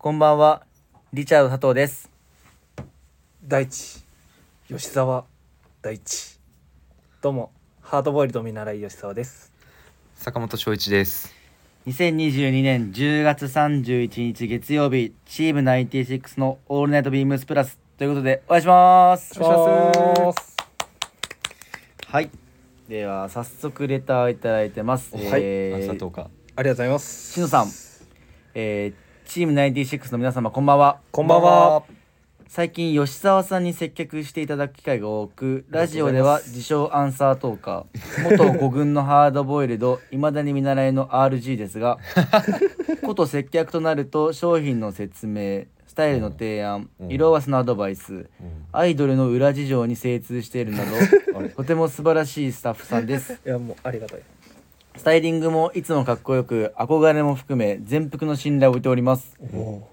[0.00, 0.62] こんばんは、
[1.12, 2.08] リチャード佐藤です。
[3.44, 4.00] 大地
[4.68, 5.24] 吉沢
[5.82, 6.38] 大地
[7.20, 7.50] どうも
[7.80, 9.52] ハードボイルド見習い吉沢です
[10.14, 11.34] 坂本翔一です。
[11.88, 19.42] 2022年10月31日月曜日、チーム96のオールナイトビームスプラスということで、お願いします。
[19.42, 20.56] お願いします
[22.06, 22.30] はい。
[22.88, 25.16] では、早速レターいただいてます。
[25.16, 26.30] はいえー朝10日。
[26.54, 27.66] ありがとうございますしのさん、
[28.54, 31.00] えーチーム96の皆様こんばんは。
[31.12, 31.82] こんばんは。
[32.48, 41.98] 最近吉沢さんに接客していただく機会が多くラジオでは自称アンサートーカー元5軍のハードボイルドいまだに見習いの RG ですが
[43.04, 47.12] こと接客となると商品の説明スタイルの提案うん。
[47.12, 48.30] 色合わせのアドバイス
[48.72, 50.92] アイドルの裏事情に精通しているなど
[51.54, 53.38] とても素晴らしいスタッフさんです。
[53.44, 54.20] いやもうありがたい
[54.98, 59.38] スタイリングもいつもかっこよく憧れも含め全幅の信頼を置いております。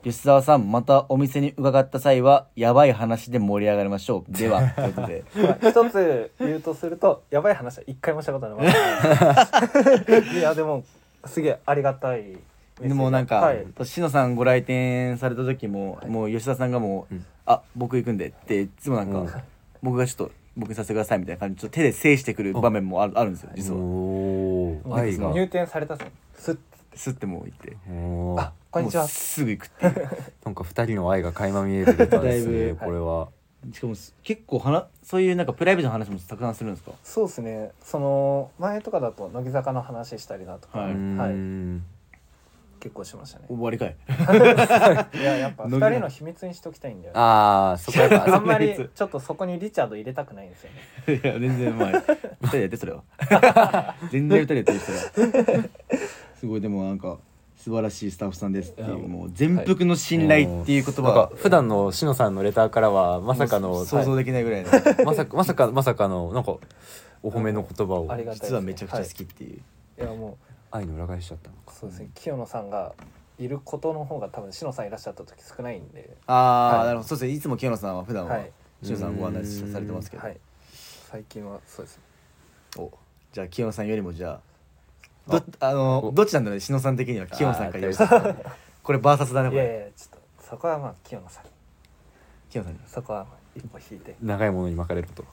[0.04, 4.32] 吉沢さんまたお店に伺った際はやばい話で盛り上がりましょう。
[4.36, 5.24] ではということで。
[5.36, 8.68] まあ一つ言うとするとやばい話は一回もしたことない
[10.40, 10.84] いやでも
[11.26, 12.38] すげえありがたい
[12.82, 13.66] でもなんか、はい。
[13.84, 17.26] しのさんご来店された時も、もう吉田さんがもう「うん。
[17.46, 19.30] あ僕行くんで」っていつもなんか、うん。
[19.84, 23.80] 僕がちょっと僕にさせてくださいみたいな感じでちょっと手で制してくる場面もあるあるんですよ実は。
[24.92, 25.32] 愛が。
[25.32, 26.56] 入店されたぞすっ
[26.94, 27.78] スッてもう行って。
[28.42, 29.08] あこんにちは。
[29.08, 30.10] すぐ行くっていう。
[30.46, 32.74] なんか二人の愛が垣間見えるレターですね。
[32.76, 33.30] これは。
[33.74, 36.92] しかも結構はなそういうなんかプライベートの話もたくさんするんですか？
[37.04, 37.72] そうですね。
[37.82, 40.80] その前とかだと乃木坂の話したりだとか。
[40.80, 40.94] はい
[42.86, 43.46] 結構しましたね。
[43.48, 43.96] 終わりかい。
[45.20, 47.20] いややっぱ二乃木坂人の秘密にしときたいんだよね。
[47.20, 48.26] ああ、そこやっぱ。
[48.36, 50.70] あんまりちょっとそこにリチャード入れたくないんですよ
[51.08, 51.16] ね。
[51.16, 55.66] いや全然まあ二人でやってそれは 全然二人でやってる人は
[56.36, 57.18] すごいでもなんか
[57.58, 61.02] 素晴らしいスタッフさんですっていうもう全幅の信頼っていう言葉。
[61.02, 64.70] がか普段のしのさんのレターからはまさかの想像できないぐらいの。
[65.06, 66.56] まさかまさかまさかのなんか
[67.24, 68.08] お褒めの言葉を。
[68.32, 69.60] 実はめちゃくちゃ好きっていう、
[70.00, 70.04] い。
[70.04, 70.38] やも
[70.76, 71.74] 愛の裏返しちゃったのか。
[71.76, 72.10] うそうですね。
[72.16, 72.94] 清野さんが
[73.38, 76.16] いることの方が多分篠さんいらっしゃった時少ないんで。
[76.28, 76.86] ああ、はい。
[76.88, 77.10] なるほど。
[77.10, 77.34] そうですね。
[77.36, 78.52] いつも清野さんは普段ははい。
[78.82, 80.38] 清野さんご案内されてますけど、はい。
[81.10, 82.00] 最近はそうです。
[82.78, 82.92] お
[83.32, 84.40] じゃあ清野さんよりもじゃ
[85.28, 86.12] あどあのお。
[86.12, 86.60] どっちなんだろうね？
[86.60, 87.28] 篠さん的には。
[87.28, 88.38] 清野さんかあー吉田さん
[88.84, 91.44] これバーサスだねこいやいれやちょっとそこはまあ清野さん。
[92.50, 92.80] 清野さんに。
[92.88, 94.16] そこはまあ一歩引いて。
[94.22, 95.26] 長いものに巻かれると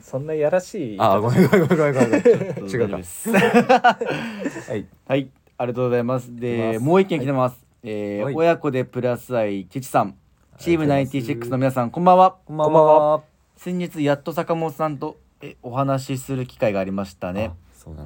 [0.00, 0.96] そんなやらしい。
[0.98, 2.70] あーごめんごめんごめんごめん。
[2.70, 2.96] 違うか。
[2.96, 3.30] です。
[3.30, 4.86] はい。
[5.06, 6.28] はい、ありがとうございます。
[6.28, 6.84] ありで、がとうございます。
[6.84, 7.58] もう一件来てます。
[7.82, 10.14] え親子でプラス愛、父さん、
[10.58, 11.48] チームありがとうございます。
[11.48, 12.36] 96の皆さん、こんばんは。
[12.44, 13.22] こんばんは。
[13.56, 17.52] 先日、やっと坂本さんとえお話しする機会がありましたね。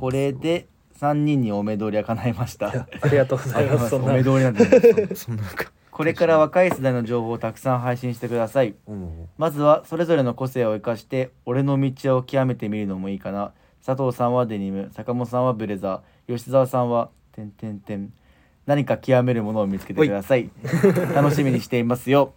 [0.01, 0.67] これで
[1.01, 2.69] 3人にお目通りは叶いました。
[2.69, 3.95] ありがとうございます。
[3.97, 5.15] お目通りなんで。
[5.17, 8.75] そんなかこれから若い世代の情報をたくさん配信してください。
[8.89, 9.29] うん。
[9.37, 13.53] まずはそれぞれの個性を生かして俺の道を極めてみるのもいいかな。
[13.85, 18.11] 佐藤さんはデニム坂本さんはブレザー吉沢さんは「てんてんてん」
[18.65, 20.51] 何か極めるものを見つけてください。
[21.15, 22.33] 楽しみにしていますよ。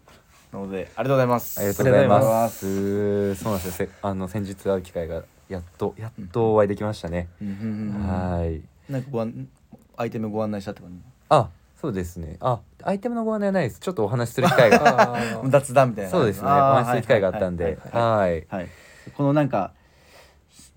[0.51, 1.57] なのでありがとうございます。
[1.57, 2.19] ありがとうございま。
[2.19, 3.35] ます。
[3.35, 3.87] そうなんですよ。
[3.87, 3.89] せ。
[4.01, 7.29] あの先日会う機会がやっとやっとお会いできましたね。
[7.41, 8.61] うんうんうんはい。
[8.91, 9.47] なんかご案
[9.95, 11.49] アイテムご案内したって感あ、
[11.85, 12.37] そうですね。
[12.39, 13.79] あ、アイテムのご案内はないです。
[13.79, 15.15] ちょっとお話しする機会が。
[15.45, 16.11] 雑談みたいな。
[16.11, 16.47] そうですね。
[16.47, 18.45] お話しする機会があったんで、はいはいはいはい。
[18.49, 18.69] はい。
[19.15, 19.71] このなんか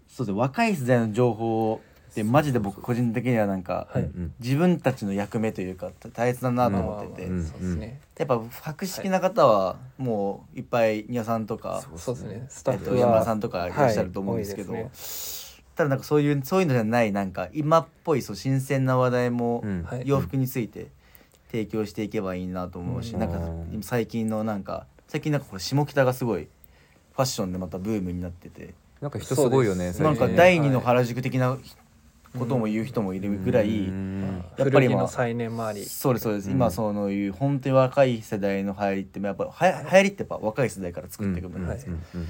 [0.08, 0.38] そうですね。
[0.38, 1.80] 若い世代の情報
[2.10, 4.34] ってマジで僕個人的にはなんか、はいうん。
[4.38, 8.00] 自分たちの役目というか大切だなと思ってて、うんそうですね。
[8.18, 12.46] やっぱ博識な方はもういっぱいニャさんとか、そうですね。
[12.50, 14.90] スタえっと、ッフは山田さんとかいらっしゃると思うんですけど、はい
[15.78, 19.62] ただなんかそういうそういうのじゃないなんか今っぽいそう新鮮な話題も
[20.04, 20.88] 洋服について
[21.50, 23.20] 提供していけばいいなと思うし、うん。
[23.20, 29.92] なんかうん最近のなんか最近なんかこれ下北がすごいファッションでまたブームになってて、なんか人すごいよね。
[29.92, 31.58] なんか第二の原宿的な
[32.38, 34.44] ことも言う人もいるぐらい、うん。
[34.56, 35.84] やっぱり今古着の再燃もあり。
[35.84, 36.52] そうですそうです、うん。
[36.52, 42.28] 今そのいう本当に若い世代の流行りってやっぱはや流行りってやっぱ若い世代から作っていくものうんです、うんうん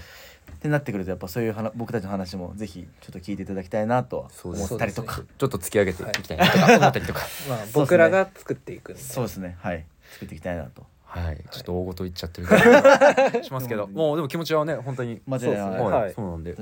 [0.58, 5.14] ってなってくるとやっぱそういう話僕たちの話もぜひちょっと聞いていただきたいなと思ったりとか。
[5.14, 7.20] そうちょっと突き上げていきたいなとか 思ったりとか。
[7.48, 9.56] まあ僕らが作っていくそうですね。
[9.60, 9.86] はい。
[10.14, 10.84] 作っていきたいなと。
[11.04, 11.44] はい。
[11.50, 15.22] ちょっと大ごと言っちゃってる感じ しますけど、でもうでも気持ちはね本当に。
[15.26, 15.54] 間違いない。
[15.54, 15.62] ね。
[15.62, 15.92] はい。
[15.92, 16.12] はい。
[16.14, 16.56] そうなんで。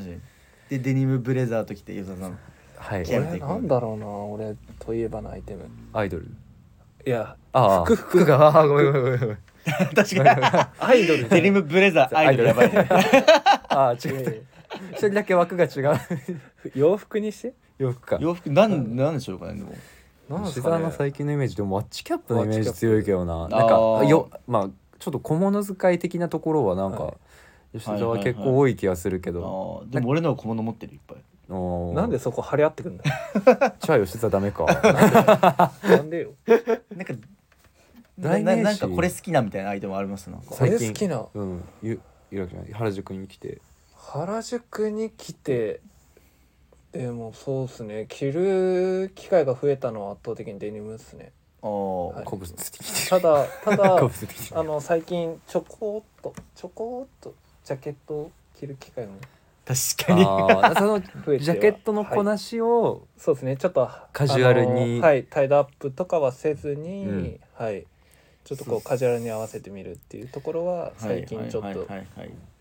[0.68, 2.38] でデニムブレザーときて吉田さん。
[2.76, 3.04] はい。
[3.08, 5.64] 俺なんだろうな俺といえばのアイテム。
[5.94, 6.28] アイドル？
[7.06, 7.84] いやああ。
[7.84, 8.24] 服服。
[8.24, 8.48] が。
[8.48, 9.38] ああごめんごめんごめんごめん。
[9.96, 10.66] 確かに。
[10.78, 11.28] アイドル。
[11.28, 12.48] デニムブレザーアイドル。
[12.50, 12.88] やばいね
[13.78, 14.44] ああ違う。
[14.92, 15.98] 一人だけ枠が違う。
[16.74, 17.54] 洋服にして？
[17.78, 18.18] 洋服か。
[18.20, 19.72] 洋服なんなんでしょうかねでも。
[19.72, 19.80] 吉
[20.30, 23.48] なんですかね沢の最近のイメージでもワッチキャップのイメージ強いけどな。
[23.48, 27.14] なんあかーよまあちょっと小物使い的なところはなんか、は
[27.74, 27.78] い。
[27.78, 31.18] 吉沢は結構多い気がするけど、あーでも俺のは小物持ってるいっぱい。
[31.50, 31.94] おー。
[31.94, 33.10] なんでそこ張り合ってくんだよ。
[33.78, 34.64] じゃあ吉沢ダメか。
[35.86, 36.30] なんでよ。
[36.46, 36.54] な
[37.02, 37.14] んか
[38.18, 38.62] 代名詞。
[38.62, 40.30] ななんかこれ好きなみたいなアイテムあります？
[40.30, 40.46] なんか。
[40.56, 41.26] これ好きな。
[41.34, 41.62] うん。
[41.82, 42.00] ゆ
[42.30, 43.60] ゆらくじゃない原宿に来て。
[43.94, 45.80] 原宿に来て
[46.92, 48.06] でもそうっすね。
[48.08, 51.32] 着る機会が増えたのは圧倒的にデニムっすね。
[51.62, 52.24] あーはい。
[52.24, 53.96] 鼓舞してきてただたるだ
[54.54, 57.34] あの最近ちょこっとちょこっと
[57.64, 59.14] ジャケットを着る機会も
[59.66, 60.24] 確かに。
[60.24, 63.56] あーその 増えてはジャケットのこはいなしを、そうですね。
[63.56, 67.40] ちょっとカジュアルにあのはいタイドアップとかはせずに、うん。
[67.54, 67.86] はい
[68.46, 72.06] ちょっとこうカジュアルに合わせてみるっていうところは最近ちょっとやっ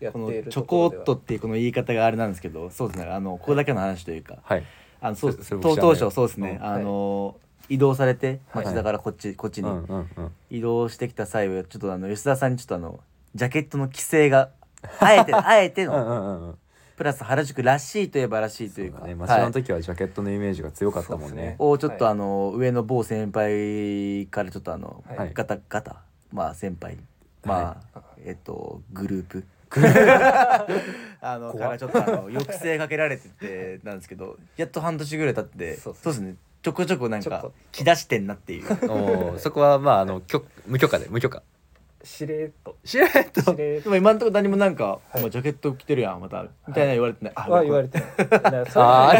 [0.00, 4.64] いるこのちょとこっとっていうこの言い方があれなんですけどそうですねあのこれだけの話というかはい。
[5.00, 6.66] あのそう当当初そうですねうん。
[6.66, 7.36] あの
[7.68, 8.64] 移動されてはい。
[8.64, 9.70] 町田からこっちこっちに
[10.50, 12.98] 移動してきた際はちょっとあの吉田さんにちょっとあの
[13.36, 14.50] ジャケットの規制が
[14.98, 16.58] あえてあえてうんうのんうんうん
[16.96, 19.06] プラス原宿らしいといえばらしいというか。
[19.06, 21.28] ね、町の時はジャケットのイメージが強かったもんね。
[21.28, 21.56] そうですね。
[21.58, 25.30] をちょっとはいあの上の某先輩からちょっとあのはい。
[25.34, 26.02] ガタガタ。
[26.32, 26.96] まあ先輩。
[27.44, 29.44] まあえっとグループ。
[31.20, 36.04] あのからちょっとあの抑制かけられててなんですけどやっと半年ぐらい経ってそそうう。
[36.06, 36.36] ですね。
[36.62, 39.38] ちょこちょこなんか気出してんなっていう。
[39.38, 41.42] そこはまああの許無許可で無許可。
[42.06, 42.76] しれーっと。
[42.84, 43.40] しれっと？
[43.42, 45.16] しれーっでも今のところ何もなんか「はい。
[45.16, 48.08] お前ジャケット着てるやんまた」みたいな言われてない、とは言われてない。
[48.28, 49.12] だからそれ あ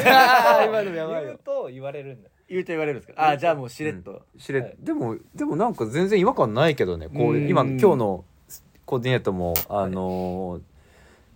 [0.62, 0.66] ー。
[0.68, 1.28] 今のやばいよ。
[1.28, 2.28] 言うと言われるんだ。
[2.28, 3.22] よ言うと言われるんですか？
[3.22, 4.76] ああじゃあもうしれっと、しれ、はい。
[4.78, 7.08] でもでもなんか全然違和感ないけどね。
[7.08, 7.48] こううん。
[7.48, 8.24] 今今日の
[8.84, 10.62] コーディネートもあのー、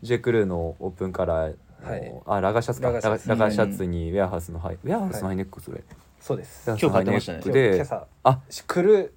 [0.02, 2.12] J クルーのオープンカラーの、はい。
[2.26, 2.88] あラガーシャツか。
[2.92, 3.28] ラガラガーシャツ。
[3.30, 5.82] ラガーシャツにウェアハウスのハイウェアハウスのハイネックそれ。
[6.20, 6.70] そうです。
[6.70, 8.06] ウェアハウスのハイネック今日買で今朝。
[8.24, 8.40] あ。
[8.50, 9.14] し来る。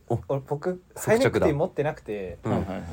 [0.48, 2.38] 僕即着だハイネックティー持ってなくて。
[2.44, 2.52] うん。
[2.54, 2.84] はいはいはい。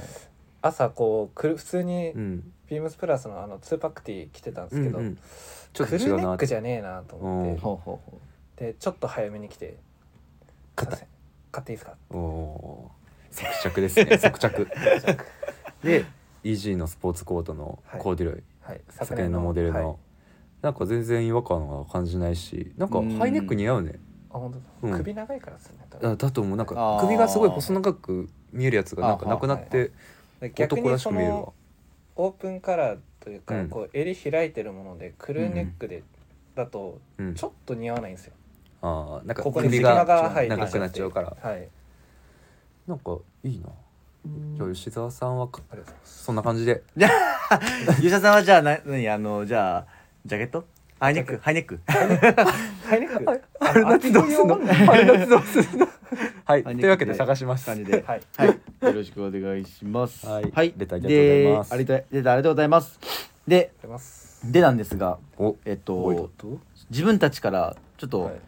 [0.62, 2.52] 朝こう来る普通にうん。
[2.68, 5.18] BEAMS PLUS のあの2パックティー着てたんですけど、うんうん。
[5.72, 7.16] ちょっとクルー違うなネックじゃねえなと。
[7.16, 9.76] 思って、でちょっと早めに来て
[10.76, 11.08] 「硬いすいません。
[11.52, 11.96] 買っていいですか?
[12.10, 13.34] おおー。
[13.62, 14.18] 即着ですね。
[14.18, 14.68] 即着。
[15.82, 16.04] で
[16.44, 18.80] イージーのスポーツコートのコーデュロイ、」はい。
[18.90, 19.96] 昨年のモデルの、はい
[20.62, 23.98] なんか全然違和感は感じないしなんかハイネック似合うね。
[24.30, 24.98] あ本当だ、うん。
[24.98, 26.56] 首長いからですね多あ分だと思う。
[26.56, 29.90] なんか首がすごい細長く見えるやつがなんかなくなって
[30.42, 31.36] 男らにそしく見えるわ。
[31.38, 31.54] の
[32.16, 33.68] オープンカラーというか、うん。
[33.68, 36.02] こう襟開いてるものでクルーネックで、
[36.54, 37.34] だとうん。
[37.34, 38.34] ちょっと似合わないんですよ、
[38.82, 41.36] あーなんかここに首隙間がが入って長くなっちゃうから。
[41.42, 41.68] はい。
[42.86, 43.68] なんかいいな。
[44.56, 46.24] じゃあ吉沢さんはかありがとうございます。
[46.24, 46.82] そんな感じで。
[47.96, 49.08] 吉田さんはじゃあな何？
[49.08, 49.86] あのじゃあ
[50.26, 50.64] ジャケット？
[50.98, 51.38] ハイネック？
[51.42, 51.80] ハイネック？
[51.86, 52.04] ハ
[52.96, 53.42] イネック？
[53.58, 54.56] 春夏どうすんの？
[54.66, 55.88] 春夏どうすんの？
[56.44, 56.62] はい。
[56.62, 57.66] というわけで探します。
[57.66, 58.22] 感じではい。
[58.36, 58.48] はい。
[58.48, 58.56] よ
[58.92, 60.26] ろしくお願いします。
[60.26, 60.74] はい。
[60.76, 62.98] レターありがとうございレターありがとうございます。
[63.48, 64.52] でありがとうございます。
[64.52, 66.28] でなんですがおえっと？
[66.90, 68.40] 自分たちからちょっと、はい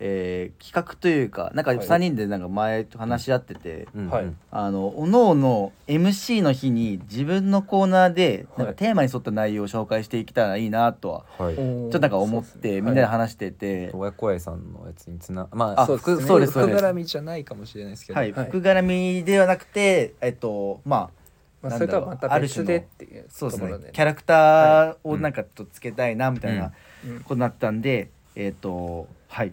[0.00, 1.80] えー企画というかなんかはい。
[1.80, 4.32] 3人でなんか前と話し合ってて、はい。
[4.50, 11.56] あのおのおの MC の日に自分のコーナーでなんはいかテーマに沿った内容を紹介していけたらいいなとははい。
[11.56, 16.46] ちょっとなんか思ってみんなで話してて、親子愛さんのやつにつなまああそうですね。
[16.46, 18.18] そ絡みじゃないかもしれないですけど。
[18.18, 18.46] はい、はい。
[18.46, 21.18] 服絡みではなくてえっとまあ
[21.60, 23.90] まあ、それとはまた別でっていうそうですね。
[23.92, 26.72] キャラクターをなんかとつけたいなみたいな
[27.04, 27.20] うん。
[27.20, 29.52] ことになったんで、えっとはい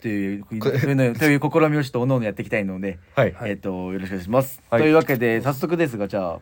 [0.00, 3.34] というというのという試みをちょっとおのおのやっていきたいので、はい。
[3.44, 4.62] えっとよろしくお願いします。
[4.70, 4.82] はい。
[4.82, 6.38] というわけで早速ですがじゃあ、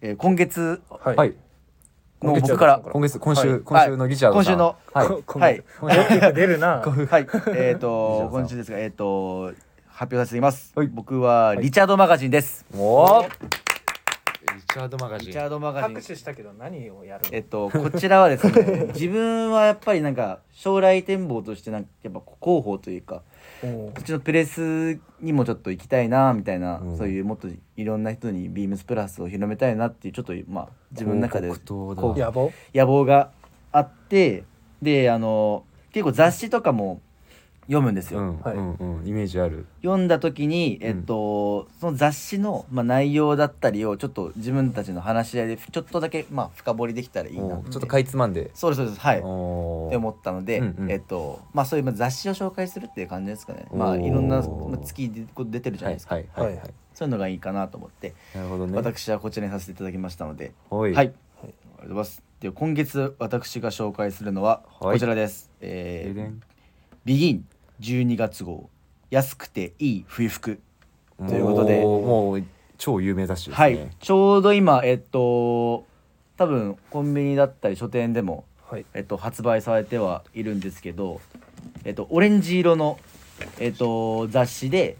[0.00, 1.34] えー今月はい、はい。
[2.22, 3.60] の僕から今月今週、はい。
[3.60, 5.08] 今週のリチャードさん今週のはい。
[5.08, 6.34] こ今はい。
[6.34, 6.80] 出るな。
[7.10, 9.52] はい、えっ、リチャーと今週ですがえっ、と
[9.88, 10.72] 発表させています。
[10.76, 10.88] はい。
[10.88, 12.64] 僕はリチャードマガジンです。
[12.74, 13.22] おー。
[13.22, 13.28] リ
[14.72, 15.28] チャードマガジン。
[15.28, 15.94] リチャードマガジン。
[15.96, 16.06] 拍。
[16.06, 17.30] 手したけど何をやるの？
[17.32, 23.22] えっとこちらはですね 自分はやっぱりなんか将来展望としてなんかやっぱ広報というか
[23.60, 26.96] こっちのプレスにもちょっと行きたいなみたいな、うん。
[26.96, 31.52] そういうもっといろんな人にビームスプラスを広めたいなっていうちょっとまあ自分の中で
[32.74, 33.30] 野望が
[33.72, 34.44] あって
[34.80, 37.02] であの結構雑誌とかも
[37.62, 38.20] 読むんですよ。
[38.20, 38.56] うん、はい。
[38.56, 39.06] うんうん。
[39.06, 39.66] イメージある。
[39.82, 47.42] 読んだ時に、えっとその雑誌の、まあ、内容だったりをちょっと自分たちの話し合いでちょっとだけ、まあ、深掘りできたらいいな。
[47.42, 48.50] ちょっとかいつまんで。
[48.54, 49.00] そうですそうです。
[49.00, 49.18] はい。
[49.18, 50.90] って思ったので、うんうん。
[50.90, 53.66] えっとまあそういうまあ雑誌を紹介するっていう感じですかね。
[53.72, 56.62] まあいろんな、まあ、月でこう出てるじゃないですか、はいはいはい、はい。
[56.62, 56.74] はい。
[56.94, 58.76] そういうのがいいかなと思って、なるほどね。
[58.76, 60.52] 私はこちらにさせていただきましたので。
[60.70, 60.92] はい。
[60.92, 62.22] はい、ありがとうございます。
[62.40, 64.94] で今月私が紹介するのははい。
[64.94, 66.40] こちらです、えーででん
[67.10, 67.44] ビギン
[67.80, 68.70] 12月号。
[69.10, 70.60] 安くていい冬服。
[71.18, 71.80] ということで。
[71.80, 72.44] もう
[72.78, 73.64] 超有名雑誌ですね。
[73.64, 73.90] はい。
[73.98, 75.84] ちょうど今えっと
[76.36, 78.86] 多分コンビニだったり書店でも、はい。
[78.94, 81.20] えっと、発売されてはいるんですけど、
[81.84, 82.96] えっと、オレンジ色の、
[83.58, 84.96] えっと、雑誌で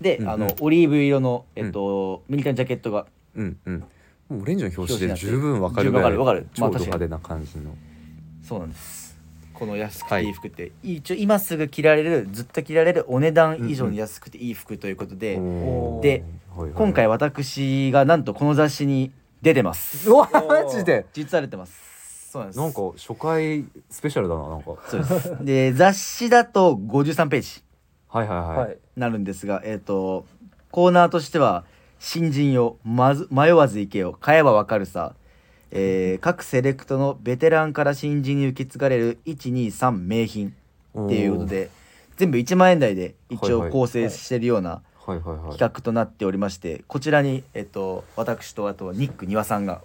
[0.00, 0.30] で、うんうん。
[0.30, 3.78] あのオリーブ色の、えっとミリタリージャケットがうんうん。
[3.78, 6.40] もうオレンジの表紙で十分わかるぐらい十分わかる。
[6.40, 7.70] わかる超まあド派手な感じの。
[8.42, 9.01] そうなんです
[9.62, 10.28] この安くてい。
[10.30, 16.02] い服って、一応今すぐ着られるずっと着られるお値段以上に安くていい服ということで、おー。
[16.02, 20.10] ではいはい今回私がなんとこの雑誌に出てます。
[20.10, 21.06] うわマジで？
[21.12, 22.30] 実は出てます。
[22.32, 22.58] そうなんです。
[22.58, 24.74] なんか初回スペシャルだななんか。
[24.88, 25.44] そうです。
[25.44, 27.62] で雑誌だと53ページ。
[28.08, 28.78] はいはいはい、はい。
[28.96, 30.26] なるんですがえっ、と
[30.72, 31.64] コーナーとしては
[32.00, 34.18] 「新人よまず迷わず行けよ。
[34.20, 35.14] 買えばわかるさ」
[35.72, 40.54] えー各セレクトのベテランから新人に受け継がれる123名品
[40.96, 41.70] っていうことで
[42.16, 43.72] 全部1万円台で一応はいはい。
[43.72, 45.18] 構成してるようなはい。
[45.18, 49.82] はいはい企画となっておりましてこちらに、えっと、私とあとニック庭さんが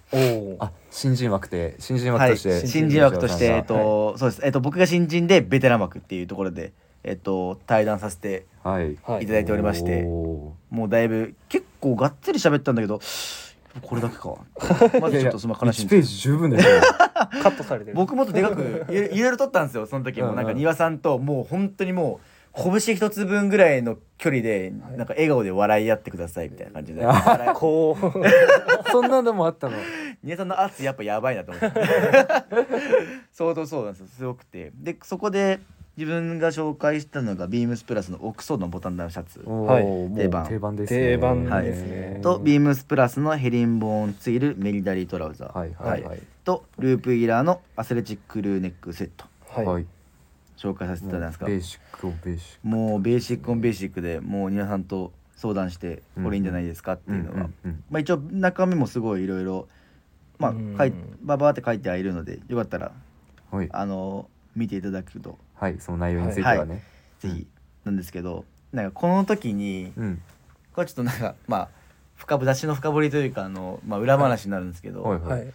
[0.60, 8.96] あ新人枠で新人枠はい、として、新人枠として、はいえっとそうです、えっと、僕が新人でベテラン枠っていうところで、えっと、対談させてはい。
[9.02, 9.24] はい。
[9.24, 13.00] いただいておりまして、おもうだいぶ結構がっつり喋ったんだけど
[13.82, 14.34] これだけか。
[15.00, 16.58] まずちょっとすま悲しいん1ペーですジ十分で
[17.42, 17.96] カットされてる。
[17.96, 20.26] 僕もっとでかく いろいろいろ撮ったんですよその時も。
[20.26, 20.36] うんうん。
[20.36, 22.26] なんか庭さんともう本当にもう
[22.80, 28.90] 拳一つ分ぐらいの距離でなんか笑顔で笑い合ってくださいみたいな感じで笑いこう。
[28.90, 29.76] そんなのもあったの？
[30.22, 31.80] 宮さんの圧やっぱやばいなと思って。
[33.32, 34.72] 相当そうなんですよすごくて。
[34.74, 35.60] でそこで
[35.98, 39.40] 自分が紹介したのがビームスプラスのオックスフォードのボタンダウンシャツ。
[39.40, 40.46] 定番。
[40.46, 41.00] 定番ですね。
[41.00, 42.20] 定番はいですね。
[42.22, 46.20] とビームスプラスのヘリンボーンツイルメリダリートラウザー、はいはいはい。
[46.44, 49.24] とループイラーのアスレチックルーネックセット。
[49.48, 49.86] はい、はい。
[50.56, 56.24] 紹介させていただいたんベーですシックオブベーシッかもうベーシックオンベーシックでもう皆さんと相談してうん。
[56.24, 59.66] これいいんじゃないですかってクいうのが、んうんまあ、一応中身もすごいいろいろ
[60.38, 60.76] まあうん。
[60.78, 62.92] 書いババーって書いてはいるのでよかったら
[63.50, 63.68] うんはい。
[63.72, 66.82] あの見ていただくとはいその内容についてはね。
[67.18, 67.46] ぜひ
[67.84, 70.22] なんですけどなんかこの時にうん。
[70.72, 71.68] これちょっとなんかまあ
[72.14, 75.20] 深掘雑誌の深掘りというかあの、まあ、裏話になるんですけど、はい。
[75.20, 75.52] はいはい。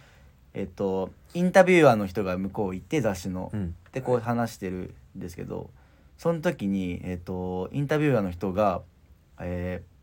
[0.54, 3.74] えっとインタビュアーの人が向こう行って雑誌の、うん。
[3.92, 5.70] でこう話してるんですけど
[6.18, 8.82] その時に、えっとインタビュアーの人が、
[9.40, 9.94] えー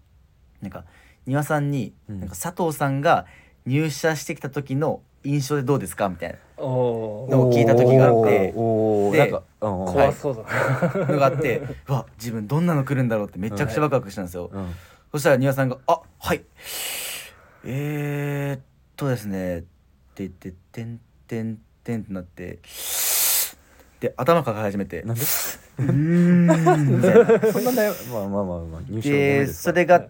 [0.64, 0.86] なんか
[1.26, 2.20] 丹羽さんに、うん。
[2.20, 3.26] なんか佐藤さんが
[3.66, 6.10] 入社してきた時の印象でどうですか？
[6.10, 8.52] みたいおおのを聞いた時があって。
[8.52, 8.54] で
[9.60, 14.50] 怖そうだな、なのがあってうわ自分どんなの来るんだろうってめちゃくちゃワクワクしたんですよ。
[14.52, 14.74] うん。
[15.12, 16.44] そしたら丹羽さんが「あはい。
[17.66, 18.62] えー、っ
[18.96, 19.68] とですね」って
[20.20, 22.60] 言って「てんてんてん」ってなって
[24.00, 25.04] で頭抱え始めて。
[25.04, 25.22] なんで
[25.78, 26.48] 「うーん」
[26.98, 27.42] みたいな。
[27.54, 30.08] そんなねまあまあまあまあ入社のでですかそれが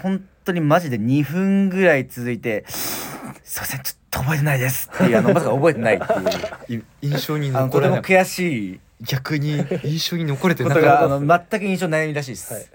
[0.00, 6.80] 本当にマジで2分ぐらい続いて「すいませんちょっと覚えてないです」っていうあのまさか覚えてないっていう。
[6.80, 8.02] い印象にあの残らない。
[8.02, 8.80] とても悔しい。
[9.02, 12.70] 逆に印象に残れてことなあの全く印象ないらしいです。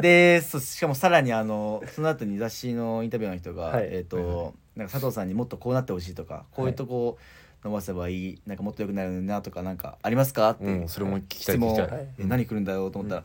[0.00, 3.88] でそうしかもさらにあのその後に雑誌のインタビューの人が、はい。
[3.90, 7.18] えっ、と、なんか佐藤さんにもっとこうなってほしいとかこういうとこ
[7.64, 11.74] 伸ばせばいいなんかもっと良くなるなとかなんかありますかって、うんそれも聞きたい質問。
[11.74, 11.98] 聞きたい。
[11.98, 12.08] はい。
[12.18, 13.22] え何来るんだよと思ったら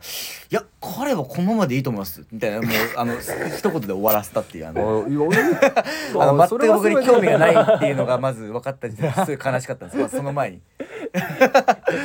[0.54, 5.04] や彼はこのままでいいと思います」みたいなもうあの一言で終わらせたっていうあの。
[6.20, 10.00] あ の全く僕に興味がないいっていうのがまず分かった時点ですごい悲しかったんです。
[10.00, 10.60] まずその前に。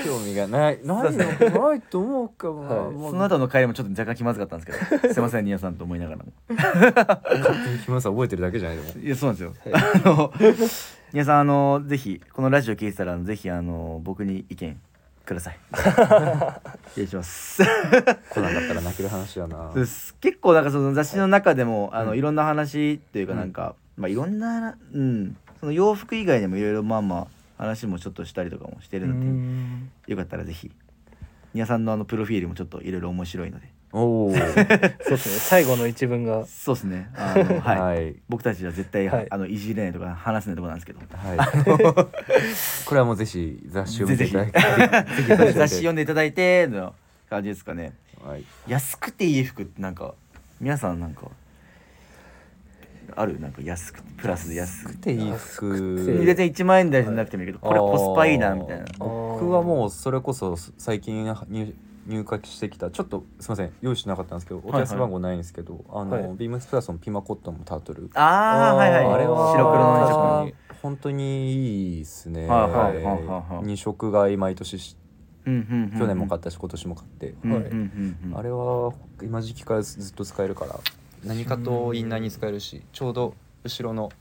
[0.03, 0.79] 興味がない。
[0.83, 3.11] ないのないと思うかも、はい。
[3.11, 6.25] その後の帰りもちょっと若干気まずかったんですけど すいませんニアさんと思いながらも。
[6.49, 9.53] 勝手に木村さん覚えてるだけじゃないでもいやそうなんですよ。
[9.73, 10.33] あの
[11.15, 14.77] 皆さんあのぜひこのラジオ聞いてたらあのぜひあの僕に意見
[15.25, 15.59] ください。
[15.71, 17.63] お願いします。
[18.31, 19.71] コナンだったら泣ける話だな
[20.19, 22.17] 結構なんかその雑誌の中でもあの、うん。
[22.17, 25.37] いろんな話っていうかなんか、まあいろんなうん。
[25.61, 30.69] その洋服以外でもいろいろまあまあ話もちょっとしたりとかもしてるので、よかったらぜひ
[31.53, 35.17] 皆さんのあのプロフィールもちょっといろいろ面白いのでおお そうですね。
[35.17, 36.45] 最後の一文が。
[36.45, 37.09] そうですね。
[37.15, 37.79] あの、はい。
[37.79, 38.15] はい。
[38.27, 39.27] 僕たちは絶対、はい。
[39.29, 40.99] あのいじれないとか話せないところなんですけど。
[40.99, 41.37] はい。
[42.85, 44.59] これはもうぜひ雑誌を見ていただいて。
[44.59, 45.23] ぜひ。
[45.23, 46.93] 雑雑誌誌読んでいただいての
[47.29, 47.93] 感じですかね。
[48.21, 48.43] はい。
[48.67, 50.13] 安くていい服ってなんか
[50.59, 51.27] 皆さんなんか
[53.15, 53.39] ある？
[53.39, 54.95] なんか安くてプラスで安く。
[54.95, 55.71] てでいい服。
[56.05, 58.85] て全然1万円台じゃなくてもいいけどこれコスパいいなみたいな。
[58.99, 61.73] 僕はもうそれこそ最近入
[62.05, 62.91] 入荷してきた。
[62.91, 64.73] ちょっとすみません用意しなかったんですけどお問い。
[64.75, 66.37] 合わせ番号ないんですけど、あの、はい。
[66.37, 68.09] ビームスプラスのピマコットンのタートル。
[68.13, 70.55] ああはいはいあれは白黒の2色に。
[70.81, 73.65] 本当にいいですね、はいはいはいはいはい。
[73.65, 74.97] 2色買い毎年し
[75.45, 77.63] うんうんうん去年も買ったし今年も買って、はい。
[78.35, 80.79] あれは今時期からずっと使えるから
[81.23, 83.33] 何かとインナーに使えるしちょうど
[83.63, 84.11] 後ろの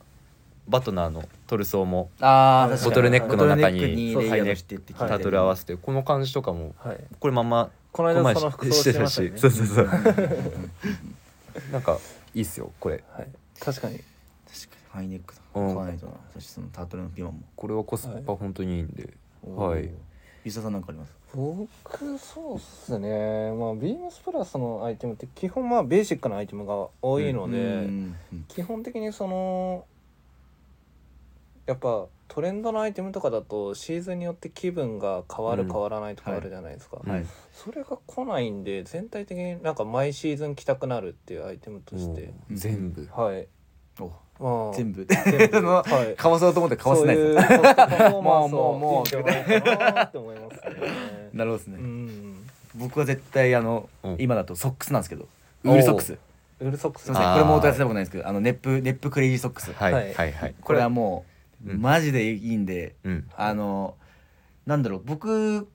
[0.68, 7.04] バトナーのトルソーもあボトルネックの中にボトルネックタートル合わせてこの感じとかもはい。
[7.18, 9.10] これまんまこの間前その服装してたよね。
[9.38, 9.86] そうそうそう。
[11.70, 11.98] なんか
[12.34, 13.04] いいっすよこれ。
[13.12, 13.28] はい。
[13.60, 13.98] 確かに。
[13.98, 15.40] 確かにハイネックだ。
[15.54, 15.66] うん。
[15.68, 16.12] 買わないとな。
[16.32, 17.40] そしてそのタートルのピーマンも。
[17.54, 19.84] これはコスパ本当にいいんで、はい。
[20.44, 21.12] 伊佐さんなんかあります？
[21.34, 23.52] 僕そうっすね。
[23.52, 28.16] まあビームスプラスのアイテムって基本まあベーシックなアイテムが多いので、うん。
[28.48, 29.84] 基本的にその
[31.66, 35.68] やっぱトレンドのアイテムとかだとシーズンによって気分が変わるうん。
[35.70, 37.26] 変わらないとかあるじゃないですか、うんはい。
[37.52, 43.08] それが来ないんで全体的になんか毎シーズン着たくなるっていうアイテムとして、うん全部。
[43.12, 43.46] はい。
[44.00, 44.10] お。
[44.40, 44.74] まあ。
[44.74, 45.06] 全部。
[45.06, 45.68] 全部。
[45.68, 46.16] はい。
[46.16, 50.60] 買わそうと思って買わせないそうですいうコストパフォーマンス もうもうもうをいいんじゃないかなって思いますね。
[51.32, 51.76] なるほどですね。
[51.78, 54.16] うん僕は絶対あのうん。
[54.18, 55.28] 今だとソックスなんですけど。
[55.62, 56.18] ウールソックス。
[56.60, 57.10] ウールソックス。
[57.10, 57.34] ませんあー。
[57.34, 59.72] これも音出せたことないんですけどあのネップネップクレイジーソックス。
[59.72, 59.92] はい。
[59.92, 61.24] ははいいはいこれはも
[61.64, 63.30] マジでいいんでうん。
[63.36, 63.96] あの
[64.66, 65.68] なんだろう僕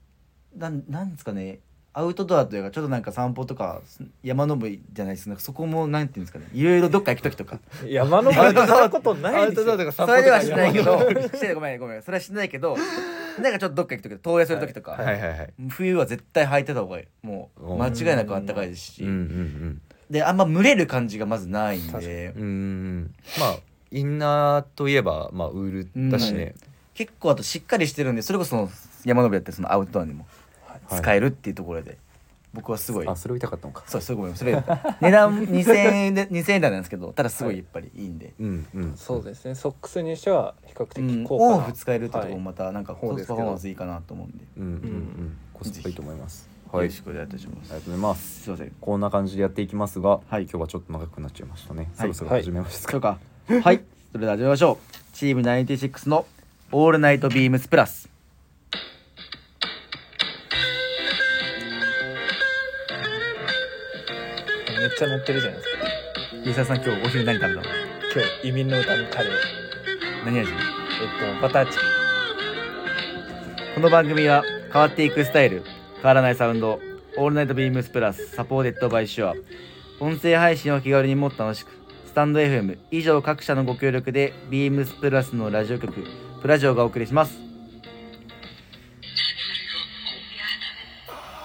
[0.56, 1.60] なんなんですかね
[1.94, 3.82] アウトドアというかちょっとなんか散歩とか
[4.24, 5.28] 山登りじゃないです。
[5.28, 7.60] なんかそこもなんていうんですかねいろいろどっか行く時とか。
[7.88, 9.78] 山の上でそんなことないですよ。
[9.78, 11.00] かそれではしないけど。
[11.00, 12.02] してごめんごめん。
[12.04, 12.78] それはしないけど
[13.42, 15.54] なんかちょっとどっか行く時遠出する時とか、はいはいはい。
[15.70, 17.06] 冬は絶対履いてた方がいい。
[17.26, 23.16] もう間違いなくあったかいですし、うんうんであんま蒸れる感じがまずないん確でうんうん。
[23.40, 23.56] まあ
[23.92, 26.56] インナーといえばまあウールだしね、
[26.94, 28.70] 結構あとしっかりしてるんでそれこそ
[29.06, 30.28] 山登りやってそのアウトドアにも
[30.90, 31.02] はい。
[31.02, 31.98] 使えるっていうところで、
[32.54, 33.08] 僕はすごい。
[33.08, 33.84] あそれを言いたかったのか。
[33.88, 34.54] そうすごいそれ
[35.02, 38.94] 値段 2000円で2000円台なんですけどただすごいやっぱりいいんで、うんうん。
[38.98, 39.56] そうですね。
[39.56, 42.44] ソックスにしては比較的うん、高価なオンオフ使えるってところもはい。
[42.46, 44.80] またなんかコスパフォーマンスいいかなと思うんで、うんうんううん。
[44.80, 46.50] んコスパいいと思います。
[46.72, 46.88] は、はい。
[46.88, 47.58] いよろしくお願いいたします。
[47.58, 48.42] ありがとうございます。
[48.42, 48.72] すいません。
[48.82, 50.44] こんな感じでやっていきますが、はい。
[50.44, 51.96] 今日はちょっと長くなっちゃいましたね、はい。
[51.96, 53.20] そろそろ始めますか、そうか
[53.64, 53.82] はい
[54.12, 54.78] それでは始めましょう。
[55.16, 56.28] チーム96の
[56.72, 58.08] 「オールナイトビームスプラス」
[64.80, 66.52] めっちゃ乗ってるじゃないですか。
[66.52, 67.64] 伊沢さん今日お昼何食べたの？
[67.64, 67.72] 今
[68.44, 69.32] 日移民の歌のカレー。
[70.26, 70.52] 何味？
[70.52, 71.90] えっとバターチキン。
[73.74, 75.64] この番組は変わっていくスタイル
[75.96, 76.80] 変わらないサウンド
[77.18, 79.34] 「オールナイトビームスプラス」サポーテッドバイシュア。
[80.00, 81.72] 音声配信を気軽にもっと楽しく。
[81.72, 81.79] ス
[82.20, 86.04] タンド FM 以上各社のご協力でビームスプラスのラジオ局
[86.42, 87.40] プラジオがお送りします。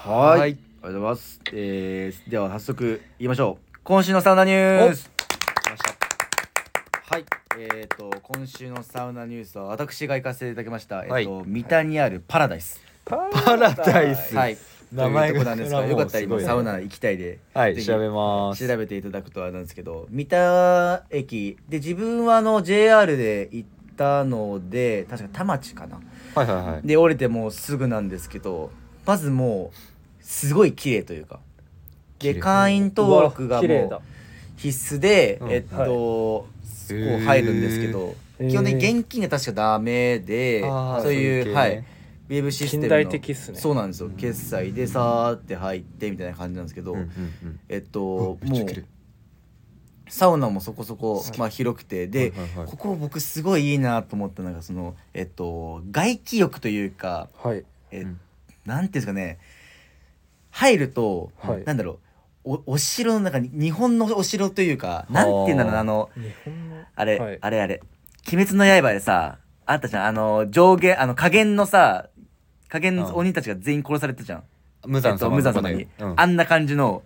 [0.03, 0.39] はい。
[0.39, 0.49] はい。
[0.49, 3.77] ありがとうございます、えー、では早速言いましょう。
[3.85, 5.09] 今週のサウナニュース。
[7.09, 7.25] はい。
[7.57, 12.81] えー、と今週のサウナニュースは私が行かせていただきました、はいえっと三田にあるパラダイス。
[13.05, 13.15] パ
[13.55, 14.35] ラダイス。
[14.35, 14.57] はい
[14.91, 17.39] 名前がというとこなんですよかったら今サウナ行きたいで。
[17.53, 18.67] はい調べます。
[18.67, 21.57] 調べていただくとあれなんですけど三田駅。
[21.69, 25.99] で自分はあの JR で行ったので確か田町かな。
[26.35, 26.87] はいはいはい。
[26.87, 28.71] で降りてもうすぐなんですけど
[29.05, 31.39] まずもうすごい綺麗というか。
[32.19, 34.01] で会員登録がもう
[34.57, 35.51] 必須で、うん。
[35.51, 35.89] えっと、はい。
[35.89, 36.47] こ
[36.89, 41.83] う入るんですけど、基本的に現金が確かダメでそういうはい
[42.27, 43.59] ウェブシステムの近代的っすね。
[43.59, 44.09] そうなんですよ。
[44.09, 47.59] 決済でさーって入ってみたいな感じなんですけど、うんうんうん。
[47.69, 48.65] えっともう
[50.07, 52.67] サウナもそこそこ、まあ、広くてで、はいはいはい。
[52.67, 57.63] ここ僕すごいいいなと思ったのがそのえっと外気浴というかはい。
[57.91, 58.19] え、うん。
[58.65, 59.39] なんていうんですかね
[60.51, 61.63] 入ると、はい。
[61.63, 61.99] なんだろ
[62.45, 66.85] うおお城の中に日本のお城というかなんていうんだろうなあの日本の？
[66.95, 67.37] あれ、はい。
[67.41, 67.81] あれあれ
[68.31, 70.05] 「鬼滅の刃」でさあったじゃん。
[70.05, 72.09] あの上下あの加減のさ
[72.67, 74.43] 加減の鬼たちが全員殺されてたじゃん。
[74.85, 76.13] 無惨様えっと無惨様に、うん。
[76.15, 77.03] あんな感じの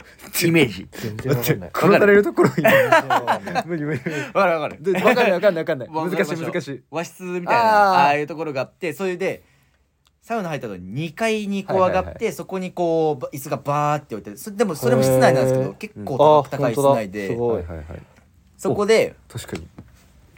[0.44, 0.88] イメージ。
[0.90, 1.70] 全然わかんない。
[1.74, 2.54] 殺されるところに
[3.66, 4.20] 無理無理無理。
[4.34, 4.82] わかるわかる。
[4.82, 5.88] でわかんないわかんないわかんない。
[5.88, 6.82] わ難しい難しい。
[6.90, 7.98] 和室みたいなあー。
[7.98, 9.42] ああいうところがあってそれで
[10.22, 17.28] サウナ入った後に2階にこう上がって、はいはいはそこにこうば椅子がバーって置いてそでもそれも室内なんですけど結構高い室内で。
[17.28, 17.62] すごい。
[17.62, 17.86] はいはいはい。
[18.56, 19.66] そこで確かに。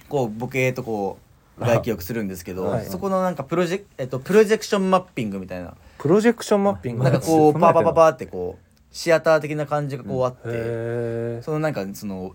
[0.08, 1.31] こうボケーとこう
[1.62, 2.86] 外気浴するんですけど、はい。
[2.86, 5.74] そこのなんかプロジェク、えっと、プロジェクションマッピングみたいな。
[5.98, 7.04] プロジェクションマッピング。
[7.04, 11.42] なんかこうパーパーパーパーってこうシアター的な感じがこうあって、へー。
[11.42, 12.34] そのなんかその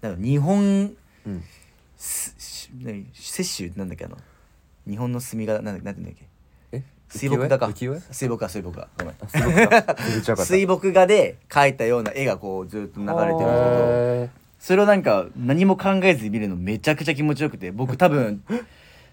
[0.00, 0.94] なんか日本
[1.26, 1.44] うん。
[1.96, 3.06] すし何？
[3.12, 4.16] 摂取なんだっけあの？
[4.88, 6.26] 日本の墨がなんだなんて言うんだっけ？
[6.72, 6.82] え？
[7.10, 7.66] 水墨画か。
[7.66, 8.88] 浮世絵水墨画水墨画。
[8.98, 9.14] ごめん。
[9.14, 9.26] あ
[10.38, 11.06] 水墨画。
[11.06, 18.44] で描いたような絵がこうずっと流れてるんですけどへそれをなんか何も考えずに見るのめちゃくちゃ気持ちよくて僕多分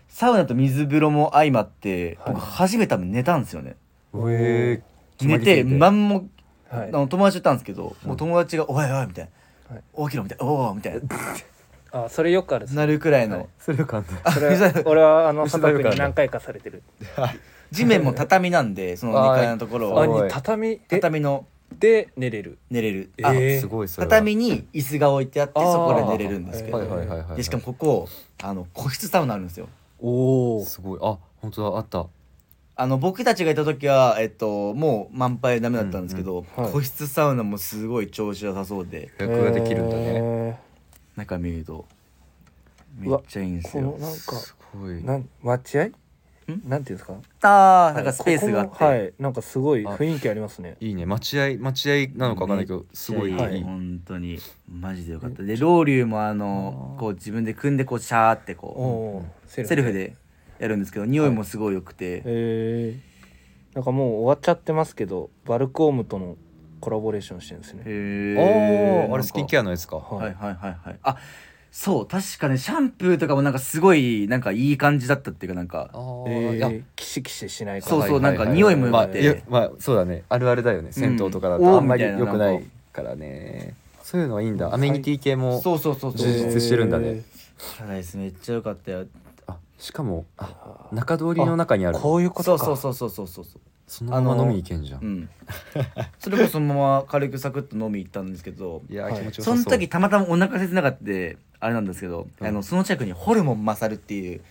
[0.09, 2.33] サウナと水風呂も相まって、はい。
[2.35, 3.75] 僕初めて多分寝たんですよね。
[4.13, 4.83] へえ
[5.21, 6.27] 寝て何も
[6.69, 6.89] はい。
[6.89, 9.29] あの友達とったんですけど、もう友達が「おいおい」みたい
[9.69, 9.75] な。
[9.75, 11.01] はい「起きろ」みたいな「おお」みたいな。
[11.91, 13.47] あそれよくあるっすなるくらいの、はい。
[13.57, 16.83] それを感動それは 俺はあの佐藤君に何回かされてる。
[17.71, 20.77] 地面も畳なんでその2階のところあ畳？
[20.77, 21.45] で畳の
[21.79, 22.57] で寝れる。
[22.69, 24.09] 寝れる、えあーすごいそれは。
[24.09, 25.71] 畳に椅子が置いてあってあー。
[25.71, 28.09] そこで寝れるんですけど、はいはいはいはいでしかもここ
[28.41, 29.67] あの個室サウナあるんですよ。
[29.99, 30.99] おおすごい。
[31.01, 32.07] あ本当だあった。
[32.79, 36.73] あの僕たちがいた時は、えっと、もう満杯ダメだったんですけど、うんはい。
[36.73, 39.11] 個室サウナもすごい調子良さそうで。
[39.19, 40.21] 予約ができるんだね。
[40.21, 40.59] ね
[41.15, 41.85] 中見ると
[42.99, 45.03] めっちゃいいんですこのよなんかすごい。
[45.03, 45.89] なん待合
[46.65, 47.15] なんていうんですか？
[47.41, 47.95] あー。
[47.95, 49.13] なんかスペースがあって、ここもはい。
[49.19, 50.77] なんかすごい雰囲気ありますね。
[50.79, 51.05] いいね。
[51.05, 53.61] 待合待合なのかわかんないけどすごいいい、はい。
[53.61, 54.39] 本当に
[54.71, 55.43] マジでよかった。
[55.43, 60.15] でロウリュもあのこう自分で組んでこうシャーっておこおうセルフで。
[60.59, 62.95] やるんですけど匂いもすごい良くて、へえ
[63.75, 66.35] なんかもう終わっちゃってますけどバルクオームとの
[66.79, 67.83] コラボレーションしてるんですね。
[67.85, 69.97] へあああれスキンケアアのやつか。
[69.97, 70.99] はいはいはいはい。
[71.03, 71.17] あ
[71.79, 75.91] そう確かねシャンプーとかもなんかすごいなんかいい感じだったっていうかなんか。
[75.93, 77.91] あーえいやー、キシキシしないか。
[77.91, 79.19] らそうそうなんか匂いも良くて。
[79.19, 80.23] まあいやまあそうだね。
[80.27, 80.91] あるあるだよね。
[80.91, 82.31] 銭湯とかだうんとあんまりおーみたいな。
[82.31, 83.75] 良くないからね。
[84.01, 84.73] そういうのはいいんだ。
[84.73, 86.27] アメニティ系もそうそうそうそう。
[86.27, 87.21] 充実してるんだね。
[87.77, 89.05] パラダイスめっちゃ良かったよ。
[89.45, 91.99] あしかもああー中通りの中にある。
[91.99, 93.61] こういうこそうとかそうそうそうそうそうそう。
[93.85, 95.29] そのまま飲みに行けんじゃん、うん。
[96.19, 98.81] それこそそのまま軽くサクッと飲み行ったんですけど。
[98.89, 99.63] いやーはい気持ちよさそう。
[99.63, 102.47] その時たまたまお腹切なかってあれなんですけど、うん。
[102.47, 104.41] あのその近くにホルモン勝るっていう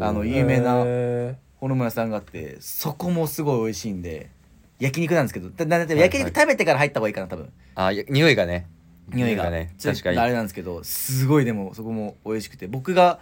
[0.00, 4.30] あの有名なへホルモン屋さんがあってそこもすごい美味しいんで
[4.78, 5.98] 焼肉なんですけどだだだいはい。
[5.98, 7.52] 焼肉食べてから入った方がいいかな多分。
[7.74, 8.66] あいや匂いがね。
[9.08, 9.50] 匂いが。
[9.50, 9.74] ね。
[9.78, 10.16] ちょっ確かに。
[10.16, 12.66] とあれなんですけどすごいでもそこも美味しくて。
[12.66, 13.20] 僕が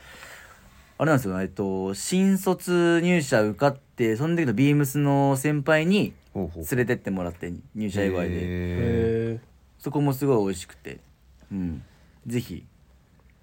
[0.98, 6.64] あれなんですよえっと新卒入社受かってその時のビームスの先輩にほうほう。
[6.70, 9.40] 連れてってもらって入社祝いで。
[9.78, 11.00] そこもすごい美味しくて。
[11.50, 11.82] うん。
[12.26, 12.64] ぜひ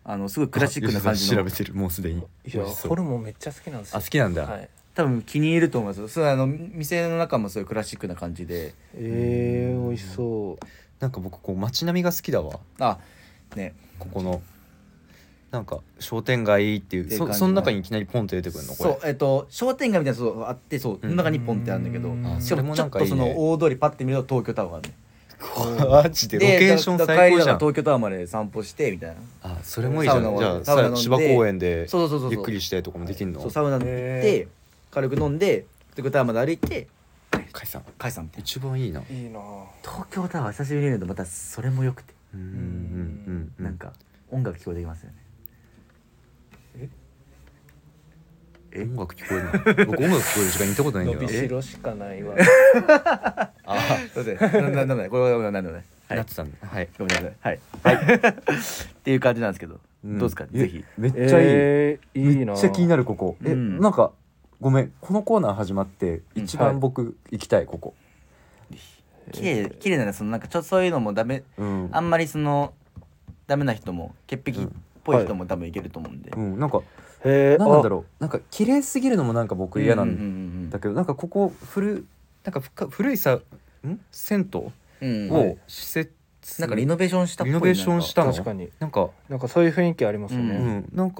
[0.10, 1.38] あのすごいクラシックな感じの。
[1.38, 2.22] 調べてるもうすでに。
[2.22, 3.98] いやホルモンめっちゃ好きなんですよ。
[3.98, 4.70] あ好きなんだ、はい。
[4.96, 6.00] 多分気に入ると思います。
[6.00, 8.74] よそうあの店の中もそういうクラシックな感じで。
[8.96, 10.66] えー、美味しそう。
[11.02, 12.60] なんか僕こう街並みが好きだわ。
[12.80, 13.00] あ
[13.56, 13.76] ね。
[14.00, 14.42] ここの。
[15.52, 18.76] なんか商店街っていうそその中にいきなりポンと出てくるの？
[18.76, 18.90] これ。
[18.92, 22.10] そうえっと商店街みたいなそうあってそうその中にポンってあるんだけど。
[22.40, 24.96] しかもちょっとその大通りパッて見ると東京タワーがあるね
[25.40, 26.40] マジで？
[26.40, 27.60] ロケーション最高じゃん。
[27.60, 29.16] 東京タワーまで散歩してみたいな。
[29.44, 30.38] あそれもいいじゃん。
[30.38, 30.98] じゃあサウナ飲んで。
[30.98, 32.32] さ芝公園でそうそうそうそう。
[32.32, 33.42] ゆっくりしてとかもできんの？
[33.42, 34.48] そうサウナ行っへて
[34.92, 36.88] 軽く飲んで東京タワーまで歩いて
[37.52, 39.02] 解散解散みたいな一番いいな。
[39.02, 39.40] いいな。
[39.84, 42.14] 東京タワー久しぶりに見るとまたそれも良くて。
[42.34, 43.64] うんうんうん。
[43.64, 43.94] なんか
[44.30, 45.16] 音楽聞こえてきますよね
[46.80, 46.90] え
[48.76, 49.86] 音楽聞こえるの？
[49.92, 52.36] 僕音楽聞こえる時間にいたことないんだ伸よなびしろしかないわ。
[53.66, 55.86] あすいませんなななんだこれはなんだね。
[56.08, 56.18] はい。
[56.18, 56.58] なってたんだ。
[56.68, 56.90] はい。
[56.98, 57.36] ごめんなさい。
[57.42, 57.60] はい。
[57.84, 57.96] はい。
[58.30, 58.34] っ
[59.04, 59.80] ていう感じなんですけど。
[60.04, 60.18] うん。
[60.20, 60.46] どうですか？
[60.54, 60.84] えぜひ。
[60.98, 61.48] めっちゃいい。
[61.50, 62.54] えー、いいな。
[62.54, 63.36] めっちゃ気になるここ。
[63.46, 63.80] えうん。
[63.80, 64.12] なんか
[64.62, 64.92] ごめん。
[65.02, 66.44] このコーナー始まってうん。
[66.44, 67.94] 一はい番僕行きたいここ。
[69.34, 71.90] 綺麗綺麗なねそのなんかちょっとそういうのもダメうん。
[71.92, 72.74] あんまりその
[73.48, 74.68] ダメな人も潔癖っ
[75.04, 76.32] ぽい人も多分いけると思うんで。
[76.32, 76.60] うん。
[76.60, 76.82] なんかへ
[77.28, 78.22] えなんなんだろう。
[78.22, 80.16] なんか綺麗すぎるのもなんか僕嫌なうんうん
[80.68, 82.06] んだけどなんかここ古
[82.44, 83.34] なんかふか古いさ
[83.86, 84.00] ん？
[84.12, 84.62] 銭湯？
[85.02, 85.30] うん。
[85.30, 86.12] うんを施設
[86.62, 88.32] なんかリノベーションしたっぽいリノベーションしたの？
[88.32, 88.70] 確かに。
[88.80, 89.10] なんか。
[89.30, 90.90] なんかそういう雰囲気ありますようね、ん。
[90.94, 91.16] なんか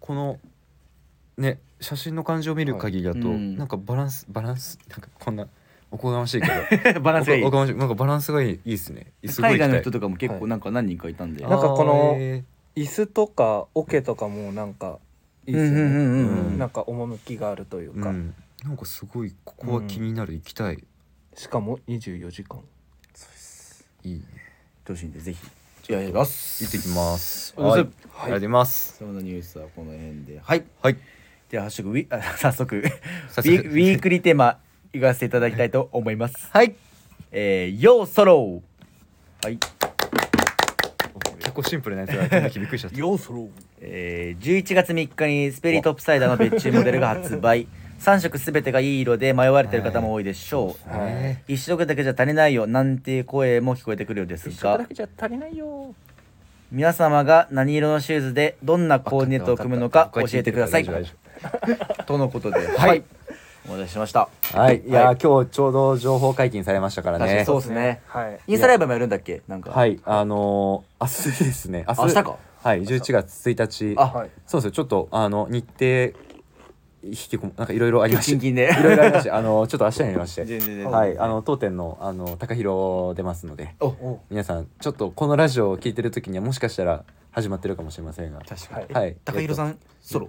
[0.00, 0.38] この
[1.36, 3.56] ね写真の感じを見る限りだとうん。
[3.56, 5.46] なんかバランスバランスなんかこんな
[5.90, 6.48] おこがましいけ
[6.92, 7.00] ど。
[7.00, 7.42] バランスがいい。
[7.44, 7.76] おこがましい。
[7.76, 9.12] なんかバランスがいいいいですね。
[9.26, 11.14] すごい海外の人とかも結はい構なんか何人かい。
[11.14, 12.16] たんで、なんかこの
[12.74, 14.98] 椅子とか桶とかもなんか
[15.46, 16.58] いいですよね、うんうんうんうん。
[16.58, 18.34] なんか趣があるというか、うん。
[18.64, 20.82] なんかすごいここは気になる行きたい。
[21.34, 22.60] しかも24時間。
[24.04, 24.24] いいね。
[24.84, 25.38] 調子いいんでぜひ。
[25.90, 27.54] お願いします行ってきます。
[27.56, 27.70] はい。
[27.70, 27.80] はい。
[27.80, 28.96] ありがとうございます。
[28.98, 30.40] そんなニュースはこの辺で。
[30.42, 30.64] はい。
[30.80, 30.96] はい。
[31.50, 32.82] ではハッシュタグウィあ早速ウ
[33.28, 33.48] 早速。
[33.48, 34.58] ィ ウィークリーテーマ
[34.92, 36.48] 言わせていただきたいと思います。
[36.50, 36.74] はい。
[37.32, 39.58] えー、ヨーソローはい
[41.42, 42.98] 結構シンプルなやつが出てきてびっくりしちゃった。
[42.98, 43.48] ようそろ
[43.80, 47.66] えー、11月3日にスペリートップサイダーの別注モデルが発売。
[47.98, 51.44] 3色すべてがいい色で迷われてる方も多いでしょう、ね。
[51.46, 54.84] 一色だけじゃ足りないよなんて声も聞こえてくるようですが。
[54.84, 55.94] けじゃ足りないよ。
[56.72, 60.84] 皆様が何色のシューズでどんなコーディネートを組むのか教えてください。
[62.06, 62.66] とのことで。
[62.66, 63.04] ははい
[63.66, 64.28] お待たせしました。
[64.54, 64.82] はい。
[64.86, 65.18] いやー、はい。
[65.22, 67.24] 今日ちょうど情報解禁されましたからね。
[67.24, 68.02] 確かにそうですね。
[68.06, 68.40] はい。
[68.48, 69.42] インスタライブもやるんだっけ？
[69.46, 69.70] なんか。
[69.70, 70.00] はい。
[70.04, 71.84] あのー、明日ですね。
[71.88, 72.36] 明明日か。
[72.62, 72.82] はい。
[72.82, 73.98] 11月1日。
[73.98, 74.30] あはい。
[74.46, 74.70] そうですよ。
[74.72, 76.18] ちょっとあの日程
[77.04, 78.46] 引きこもなんかいろいろありまして。
[78.46, 79.30] いろいろありまして。
[79.30, 80.84] あのちょっと明日になりまして。
[80.84, 81.18] はい。
[81.18, 83.74] あの当店のあの高弘出ますので。
[83.80, 84.20] おお。
[84.30, 88.40] 皆さんちょっとこのラジオを聞いてる時にはもしかしたら始まってるかもしれませんが。
[88.40, 88.86] 確かに。
[88.90, 89.16] えはい。
[89.24, 90.28] 高弘さんソロ？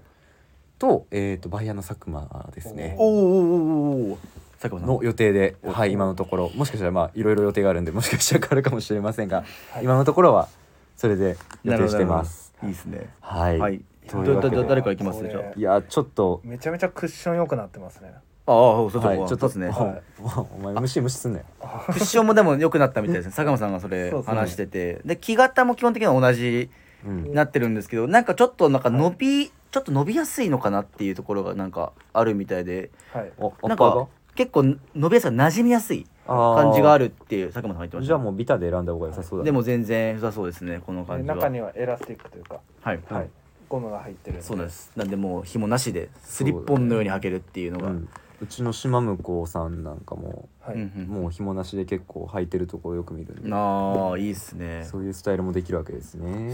[0.83, 2.97] と,、えー、とバイヤーの佐久間ですね。
[2.99, 4.17] おーお
[4.59, 4.89] 佐久間さん。
[4.89, 6.51] の予定で、おはい、今のところ。
[6.55, 9.85] もしかしたらまあいろいろ予定があるんでもしかしたら変わるかもしれませんが、はい。
[9.85, 10.49] 今のところは
[10.97, 12.53] それで予定してます。
[12.63, 13.09] いいですね。
[13.21, 13.81] はい、はい。
[14.11, 15.19] 誰からいきます？
[15.19, 15.43] これじゃあ。
[15.55, 16.41] いやちょっと。
[16.43, 18.11] めちゃめちゃクッション良くなってますね。
[18.45, 20.01] ああそうそう、はい、ちょっとですね、は
[20.53, 21.45] お前無視無視すんなよ。
[21.85, 23.31] クッションもでも良くなったみたいですね。
[23.37, 24.99] 佐久間さんがそれ話してて。
[25.05, 26.69] で木型も基本的には同じ
[27.05, 33.31] なってるんですけどなんかちょっとなんか伸び、ちょっと伸びやすいのかなっていうところがなんかあるみたいではい。
[33.67, 38.07] なんか結構伸びやすい馴染みやすい感じがあるっていう佐久間さんが言ってました。
[38.07, 41.35] じゃあもうビタで選んだ方が良さそうだ、でも全然良さそうですねこので感じは。
[41.35, 43.29] 中にはエラスティックというかはい、うんはい
[43.67, 44.91] ゴムが入ってるんそうなんです。
[44.95, 48.09] なんでもう紐なしでスリッポンのように履けるっていうのがうん、
[48.41, 51.07] うちの島向こうさんなんかも、はい、うんうん。
[51.07, 54.83] もう紐なしで結構履いてるところよく見るんで、ああいいっすね。
[54.89, 56.53] そういうスタイルもできるわけですね。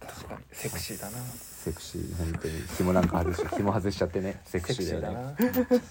[0.00, 0.40] 確かに。
[0.50, 1.18] セクシーだな。
[1.18, 2.54] セクシー本当に。
[2.78, 4.40] 紐なんかあるし 紐外しちゃってね。
[4.44, 5.34] セクシーだよ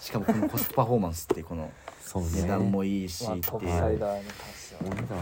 [0.01, 2.41] しかもこのコストパフォーマンスってこのそうね。
[2.41, 5.17] 値段もいいしまあっていう、トップサイダーに関してはお値段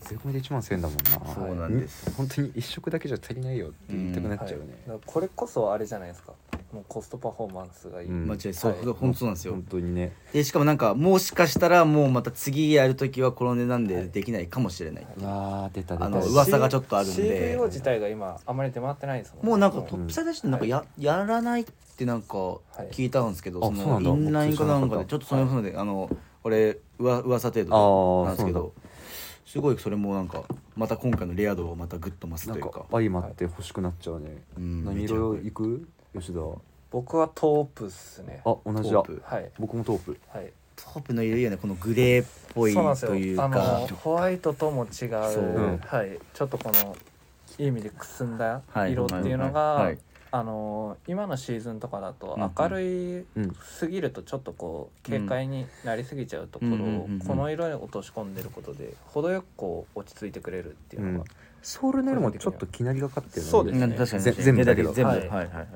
[0.00, 1.34] 税込みで1万1000円だもんな。
[1.34, 2.10] そうなんです。
[2.16, 4.68] 本当に一食だけじゃ足りないよって言いたくなっちゃうね、はい。
[4.68, 6.32] だからこれこそあれじゃないですか
[6.72, 8.26] もうコストパフォーマンスがいい、うん。
[8.26, 8.54] 間違いない。
[8.54, 9.52] そう、はい本当そうなんですよ。
[9.54, 10.12] 本当にね。
[10.32, 15.24] でしかもなんかもしかしたらもうまた次やるときはこの値段でできないかもしれない、う。
[15.24, 16.06] わー出た出た。
[16.06, 17.56] あの噂がちょっとあるんで。
[17.56, 21.64] CVO 自体が今あまり出回ってないですもんもうなんかトップサイダーしてなんかや,、やらないっ
[21.96, 22.36] てなんか
[22.92, 24.10] 聞いたんですけど、そあそうなんだ。
[24.10, 26.10] のインラインかなんか僕でちょっとそのので、あの
[26.42, 28.72] これうわ噂程あ度ーなんですけど
[29.46, 30.44] すごいそれもなんか
[30.76, 32.84] また今回のレア度をまたグッと増すというか。
[32.90, 34.84] 相まって欲しくなっちゃうね、うん。
[34.84, 35.88] 何色いく？
[36.20, 36.40] 吉田
[36.90, 38.40] 僕はトープっすね。
[38.44, 39.02] あ同じだ。
[39.02, 39.22] トープ。
[39.24, 39.50] はい。
[39.58, 40.18] 僕もトープ。
[40.28, 40.52] はい。
[40.76, 43.10] トープの色いいよねこのグレーっぽいそうなんですよ。
[43.10, 44.90] というあのかホワイトとも違う
[45.32, 45.42] そう。
[45.42, 46.18] うんはい。
[46.32, 46.96] ちょっとこの
[47.58, 48.92] いい意味でくすんだはい。
[48.92, 49.86] 色っていうのが、はい。
[49.86, 49.98] はい
[50.30, 52.52] あの今のシーズンとかだとうんうん。
[52.58, 57.22] 明るいうんすぎるとちょっとこう軽快になりすぎちゃうところうんうんうんうんうん。
[57.22, 61.24] をこの色に落とし込んでることで程よくこう落ち着いてくれるっていうのが、
[61.62, 63.84] ソールの色もちょっときなりがかってるねそうですね。
[63.84, 64.92] うん確かにぜ全部だけど。
[64.92, 65.26] 全部ははい。
[65.26, 65.66] いはいはい。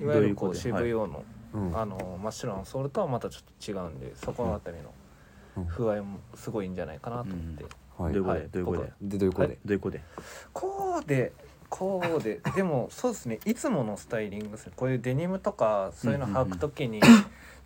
[0.00, 1.76] いわゆるこうどういうことで？CVO の,、うん。
[1.78, 4.84] あの真っ白のソールとはまたちょっと違うんでそこのあたりうん。
[4.84, 8.40] の風合いもすごいんじゃないかなと思って、はいどういうことはい。
[8.42, 8.78] でどういうこと？
[8.78, 9.48] ででどういうこと？
[9.48, 10.04] で、どういうことで？
[10.52, 11.32] こうで
[11.68, 14.72] こうで でもそうですねいつものスタイリングですね。
[14.76, 17.00] こういうデニムとかそういうの履く時に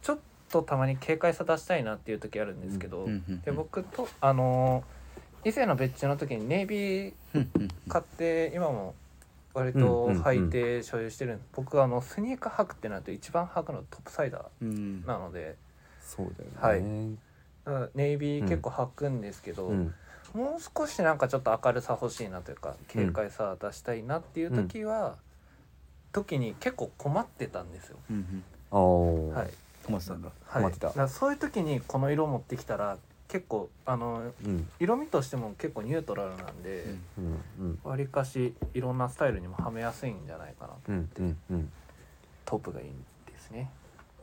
[0.03, 0.19] ちょっ
[0.51, 4.85] とたまに軽快さ出したいなっていう時あるんですけど、うんうんうんで僕とあの
[5.45, 8.95] 以前の別注の時にネイビーうんうん買って今も
[9.55, 15.05] 割とうんうんうん履いて所有してるんです、僕あのスニーカー履くってなると一番履くのトップサイダーうん。
[15.05, 15.57] なので。
[16.01, 17.17] そうだよね。
[17.65, 19.95] だからネイビー結構履くんですけど、うん
[20.35, 25.17] もう少しなんかちょっと明るさ欲しいなというか軽快さ出したいなっていう時は、
[26.13, 27.99] 時に結構困ってたんですよ。
[28.11, 28.79] うんう
[29.31, 29.35] ん。
[29.35, 29.51] はい、
[29.85, 30.31] 小松さんが。
[30.47, 30.87] はい、困ってた。
[30.89, 34.69] だからそういう時にこの色持ってきたら結構あのうん。
[34.81, 37.43] 色味としても結構ニュートラルなんでうん。
[37.61, 37.79] うん。
[37.85, 41.73] わり、かしいろんなスタイルにもはめやすいんじゃないかなうんうんうん。
[42.45, 43.71] トップがいいんですね。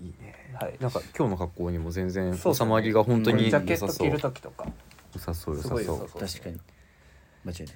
[0.02, 0.56] いいね。
[0.60, 3.95] はい、なんか今日の格好にも全然収まりが本当にジャケ良さそう。
[3.95, 4.65] ット着る時とか
[5.13, 6.22] 良さそう良すさそごい良さそう。
[6.22, 6.60] 確かに。
[7.45, 7.76] 間違いない。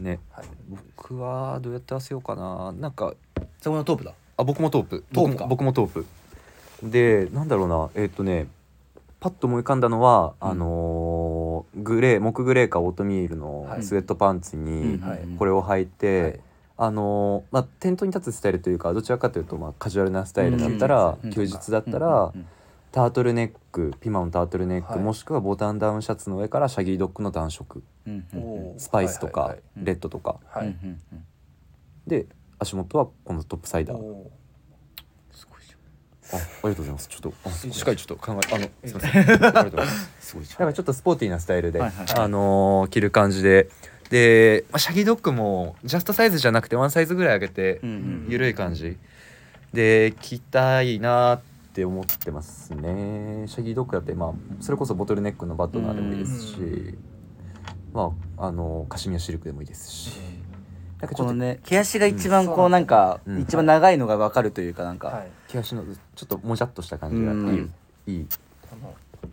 [0.00, 0.20] ね。
[0.30, 2.72] はい、僕はどうやって合わせようかな。
[2.72, 3.14] なんか
[3.60, 4.12] そこのトープだ。
[4.36, 5.04] あ僕もトープ。
[5.12, 5.46] トープか。
[5.46, 6.06] 僕もトープ。
[6.82, 7.90] でなんだろうな。
[7.94, 8.48] えーっとね
[9.20, 10.48] パッと思い浮かんだのは、うん。
[10.50, 13.82] あのーグレー木グレーかオートミールのはい。
[13.82, 15.20] スウェットパンツにはい。
[15.38, 16.40] これを履いて、はい。
[16.76, 21.30] あのーまあ店頭に立つスタイルというかどちらかというとまあカジュアルなスタイルだったら、うん。
[21.30, 22.40] 休日だったら、うん。
[22.40, 22.46] うん
[22.94, 25.02] タートルネックピマのタートルネック、はい。
[25.02, 30.38] もしくはボタンダウンシャツの上からシャギードッグの暖色うんうんスパイスとか、はいはいうんレッドとか。
[30.46, 31.24] はい、うんうんうん
[32.06, 32.26] で
[32.60, 33.96] 足元はこのトップサイダー。
[33.96, 34.30] お
[35.32, 35.74] すごいじ
[36.32, 37.08] あありがとうございます。
[37.08, 39.10] ちょっとあしっかりちょっと考えあのすいません。
[39.10, 40.10] ありがとうございます。
[40.20, 43.68] すごいじだからちょっとスポーティーなスタイルで、はいはいあのー着る感じで。
[44.10, 48.96] で、まあ、シャギードッグもジャストサイズじゃなくてワンサイズぐらい上げて、うんうん緩い感じ。
[49.72, 51.40] で着たいなっ
[51.74, 53.44] て思ってますね。
[53.48, 56.98] シャギードッグだってまあそれこそボトルネックのバットナーでもいいですし、うん。
[57.92, 60.20] まああのカシミヤシルクでもいいですし、
[61.00, 62.54] なんかちょっとこのね毛足が一番うん。
[62.54, 63.40] こうなんかうん。
[63.40, 65.08] 一番長いのがわかるというかなんか。
[65.08, 65.28] はい。
[65.48, 65.84] 毛足の
[66.14, 67.74] ちょっともじゃっとした感じがいい、うん。
[68.06, 68.26] い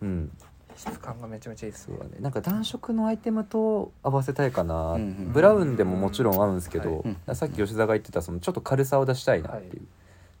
[0.00, 0.30] うん、
[0.76, 1.96] 質感がめちゃめちゃいいですね。
[1.98, 2.20] そうだね。
[2.20, 7.34] なんか暖色のアイテムと合わせたいかな、うんうんブラウンでももちろん合うんですけど、うん。
[7.34, 9.86] さっき吉田が言ってたそのちょっと軽さを出したいなっていう、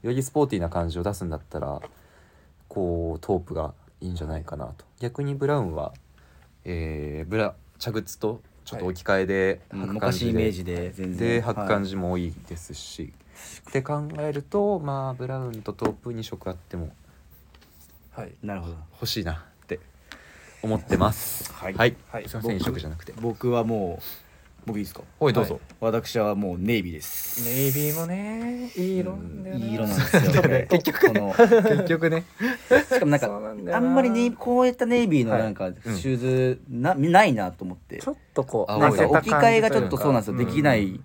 [0.02, 1.80] よりスポーティーな感じを出すんだったら
[2.68, 4.84] こうトープがいいんじゃないかなと。
[5.00, 5.92] 逆にブラウンは、
[6.64, 13.12] えーブラ茶靴とちょっと置き換えでうん履く感昔じで,、イメージで履く感じじも多いですし、
[13.68, 16.94] って考えるとまあブラウンとトープ2色あっても
[18.12, 18.76] はいなるほど。
[18.92, 19.80] 欲しいなって
[20.62, 21.52] 思ってます。
[21.52, 21.74] はい。
[21.74, 22.28] はい、はい。
[22.28, 23.12] すいません一色じゃなくて。
[23.20, 24.02] 僕はもう
[24.64, 25.02] 僕いいですか？
[25.18, 25.60] おいどうぞ。
[25.80, 27.44] 私はもうネイビーです。
[27.44, 29.64] ネイビーもねいい色なんだよな。
[29.66, 30.22] いい色なんですよ。
[30.70, 32.24] 結局この結局ね。
[32.88, 35.94] しかもなんかあなんまりネイこういったネイビーのはいなんかシうん。
[35.94, 37.98] ューズなないなと思って。
[37.98, 40.36] ちょっとこうなんか置き換えがちょっとそうなんですよ。
[40.36, 40.98] できないっ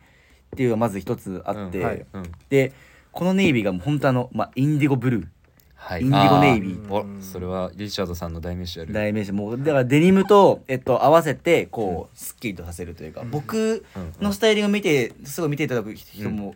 [0.56, 1.86] ていうのがまず一つあって、うん。
[1.86, 2.06] はい。
[2.14, 2.24] うん。
[2.50, 2.72] で
[3.12, 5.28] このネイビーがもう本当あの、まあ、インディゴブルー
[5.78, 6.02] はい。
[6.02, 6.86] インディゴネイビー。
[6.88, 7.20] あー。
[7.20, 8.92] おそれはリチャードさんの代名詞ある。
[8.92, 16.56] 代名詞もうだからデニムと、えっと、合わせてこうすっきりとさせるというか、うん僕うんのスタイリングを見てすごい見ていただく人も、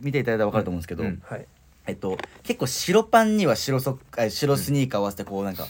[0.00, 1.22] 見ていただいたら分かると思うんですけど、うん。
[1.24, 1.46] はい
[1.86, 5.66] えっと、結構白パンには白ソックあ白スニーカー合わせてこうなんか、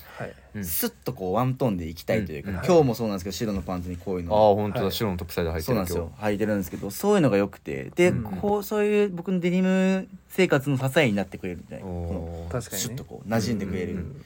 [0.62, 2.56] スッとこうワントーンでいきたいというか、うん。
[2.56, 6.12] うん今日もそうなんですけど白のパンツにこういうああの本当だ、はい白のトップサイド入ってるそうなんですよ。
[6.18, 8.22] 履いてるんですけどそういうのが良くてで、うん。
[8.24, 11.84] こうそういう僕のデニム生活の支えになってくれるみたいな。
[11.84, 12.52] こおー。
[12.52, 12.78] 確かにね。
[12.80, 14.24] シュッとこう馴染んでくれる、うん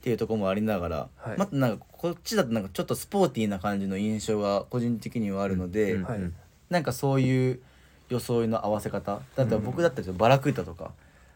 [0.00, 1.36] っていうところもありながら、はい。
[1.36, 6.20] またなんかこっちだとなんかちょっとスポーティーな感じの印象が個人的にはあるので、うんはい。
[6.70, 7.60] なんかそういう
[8.08, 9.20] 装いの合わせ方。
[9.36, 10.92] だって僕だったらバラクータとか、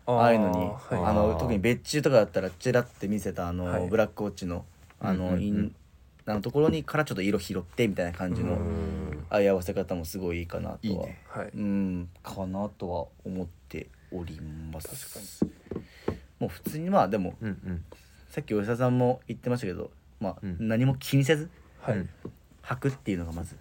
[0.06, 0.56] ああいうのに
[0.90, 1.14] あ、はい。
[1.14, 3.88] の特に別注とかだったらチラって見せたあの、はい。
[3.88, 4.64] ブラックウォッチの
[5.00, 5.42] あの、うんうんうん。
[5.42, 5.74] イン
[6.26, 9.26] あのところにからちょっと色拾ってみたいな感じの、うん。
[9.30, 10.78] ああいう合わせ方もすごいいいかなとは。
[10.82, 11.22] いいね。
[11.28, 11.50] はい。
[11.54, 12.08] うん。
[12.22, 14.40] かなとは思っており
[14.72, 15.40] ます。
[15.40, 15.52] 確
[16.40, 17.84] もう普通にまあでもうんうん。
[18.28, 19.90] さっき吉田さんも言ってましたけど、
[20.20, 20.56] まあうん。
[20.60, 21.98] 何も気にせずはい。
[21.98, 22.08] うん
[22.66, 23.56] 履くっていうのがまず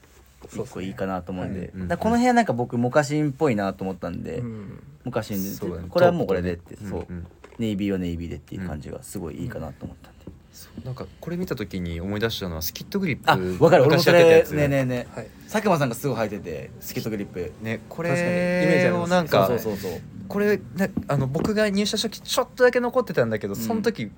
[0.51, 1.59] 一個いいかなと思うんで。
[1.59, 4.83] そうですねだからこの辺はなんか僕モカシンっぽいなと思ったんで、うん。
[5.03, 5.87] モカシンで、そうだね。
[5.89, 7.27] これはもうこれでって、そう、んん。
[7.59, 10.85] ネイビーはネイビーでっていう感じがすごいいいかなと思ったんで、そう。
[10.85, 13.83] なんかこれ見た時に思い出したのはスキットグリップあ分かる。
[13.83, 14.51] 俺も昔それやってたやつ。
[14.51, 15.19] ねえねえねえ。
[15.19, 15.27] はい。
[15.51, 17.51] 佐久間さんがすごい履いててスケートグリップ。
[17.61, 19.03] ねこ確かにイメージあれります。
[19.03, 20.01] をなんかそうそうそうそう。
[20.27, 23.59] これねあの僕が入社した時ちょっとだけ残ってたんだけど、うん。
[23.59, 24.11] その時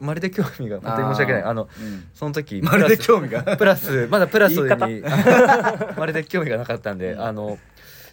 [0.00, 1.42] まるで興味が本当に申し訳ない。
[1.42, 2.08] あのうん。
[2.14, 3.56] その時まるで興味が。
[3.56, 5.02] プラスまだプラスに
[5.96, 7.20] まるで興味がなかったんで、うん。
[7.22, 7.58] あの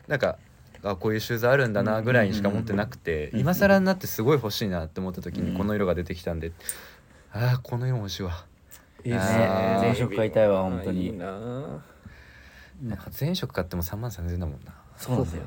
[0.08, 0.38] なんか
[0.84, 3.40] あこういうシューズあるんだなぐらいにしか持ってなくて、うん。
[3.40, 5.52] 今更になってすごい欲しいなって思った時うん。
[5.52, 6.52] にこの色が出てきたんで、
[7.32, 8.46] ああこの色欲しいわ。
[9.04, 9.40] いいですね。
[9.40, 11.18] ね全色買いたいわ本当に。
[11.18, 11.40] な
[12.82, 14.74] なんか全色買っても3万3000円だもんな。
[14.98, 15.44] そうですよ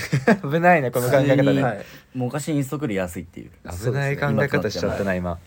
[0.42, 1.76] 危ないねこの考え方ね、はい。
[2.14, 3.50] もう昔インストクリ安いっていう。
[3.70, 5.30] 危ない考え方しちゃったな今。
[5.30, 5.38] は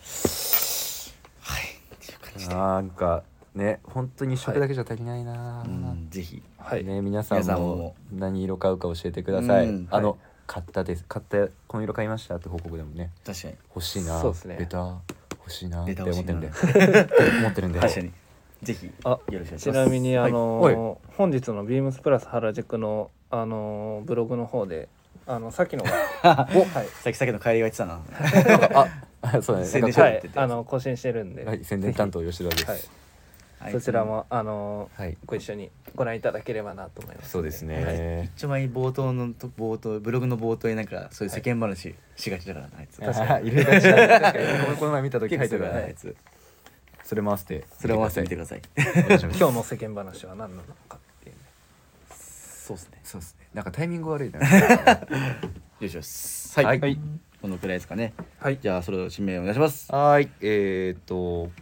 [1.60, 2.48] い。
[2.48, 6.42] なんかね本当に一色だけじゃ足りないな、うんぜひ。
[6.58, 6.84] はい。
[6.84, 7.94] ね皆さんもも。
[8.12, 11.04] 何色買うか教えてください、うんあの、はい買ったです。
[11.08, 13.10] 買ったこの色買いましたって報告でもね。
[13.24, 13.54] 確かに。
[13.74, 14.20] 欲しいな。
[14.20, 14.56] そうですね。
[14.60, 14.78] レタ。
[14.78, 14.96] ー
[15.30, 16.50] 欲しいなってレタ思ってるんで。
[17.40, 17.80] 思ってるんで。
[17.80, 18.12] 確かに。
[18.62, 19.64] ぜひあよろしくお願いします。
[19.64, 20.74] ちなみにあのはい。
[20.74, 24.88] ー本日のビームスプラス原宿のあのーブログの方で
[25.26, 25.90] あのさっきのが
[26.54, 26.86] おはい。
[27.02, 28.00] さっきさっきの帰りが言ってたな。
[28.74, 28.88] あ
[29.22, 29.66] あ そうだね。
[29.68, 30.22] 宣伝なんかはい。
[30.36, 32.70] あの更新してるんで、はい宣伝担当吉田です。
[32.70, 32.78] はい。
[33.58, 33.72] はい。
[33.72, 35.16] そちらもあのーはい。
[35.26, 37.30] ご一緒にご覧いただければなと思います。
[37.30, 37.76] そうですはい。
[37.76, 43.02] ね一丁前に冒頭のと冒頭ブログの冒頭になんかそういう世間話しがちだからなあいつ。
[43.02, 43.48] あ確かに。
[43.48, 44.64] 入れがちだ確かに。
[44.64, 46.14] こ のこの前見た時入ってたからあいつ。
[47.02, 48.62] それ回してそれを回してみてください。
[48.78, 49.38] お願いします。
[49.38, 50.95] 今日の世間話は何なのか
[52.66, 53.00] そうですね。
[53.04, 53.48] そうですね。
[53.54, 54.40] なんかタイミング悪いな。
[55.78, 56.80] よしよしはい、はい。
[56.80, 56.98] はい、
[57.40, 58.12] このくらいですかね。
[58.40, 58.58] はい。
[58.60, 59.92] じゃあそれを指名お願いします。
[59.92, 60.30] はーい。
[60.40, 61.52] えー、っと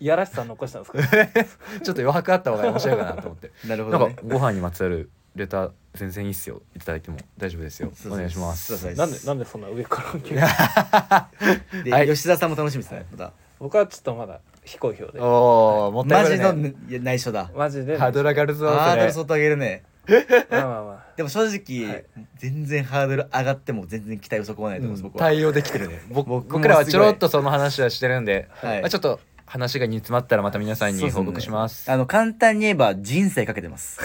[0.00, 1.78] いやらしさ残したんですか？
[1.82, 3.50] ちょっと余白あった方が面白いかなと思って。
[3.66, 4.04] なるほどね。
[4.06, 6.62] なんかご飯にまつわるレター全然いいっすよ。
[6.74, 7.18] いただいても。
[7.36, 7.92] 大丈夫ですよ。
[8.06, 8.72] お願いします。
[8.96, 10.40] なんでなんでそんな上から急に
[11.84, 12.08] で、はい。
[12.08, 13.06] 吉田さんも楽しみですね。
[13.12, 13.32] また。
[13.58, 15.20] 僕はちょっとまだ非公表で。
[15.20, 16.74] おおもったいマジのないね。
[16.88, 17.50] いや内緒だ。
[17.54, 17.98] マジで。
[17.98, 19.84] ハードル上がるぞそハードル相当上げるね。
[20.50, 22.04] まあまあまでも正直、はい。
[22.38, 25.20] 全然ハードル上がっても全然期待を損ねないと思います、れ僕は。
[25.20, 26.02] 対応できてるね。
[26.08, 28.80] 僕僕も僕らはちょろっとその話はしてるんで、はい。
[28.80, 29.20] まあ、ちょっと
[29.52, 31.92] 話が煮詰まったらまた皆さんに報告します。
[31.92, 34.00] あの簡単に言えば人生かけてます。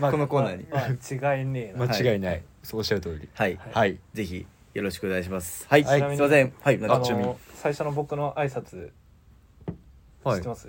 [0.00, 0.66] ま あ このコーナーに。
[0.72, 3.28] あ、まあ、違いねえな、間違いない、そうおっしゃる通り。
[3.34, 3.98] はい、はい。
[4.14, 5.66] ぜひよろしくお願いします。
[5.68, 6.00] はい、はい。
[6.00, 6.54] すいません。
[6.58, 6.78] はい。
[6.78, 7.28] なんあかちなみに。
[7.28, 8.88] の最初の僕の挨拶
[10.24, 10.36] はい。
[10.36, 10.68] 知ってます、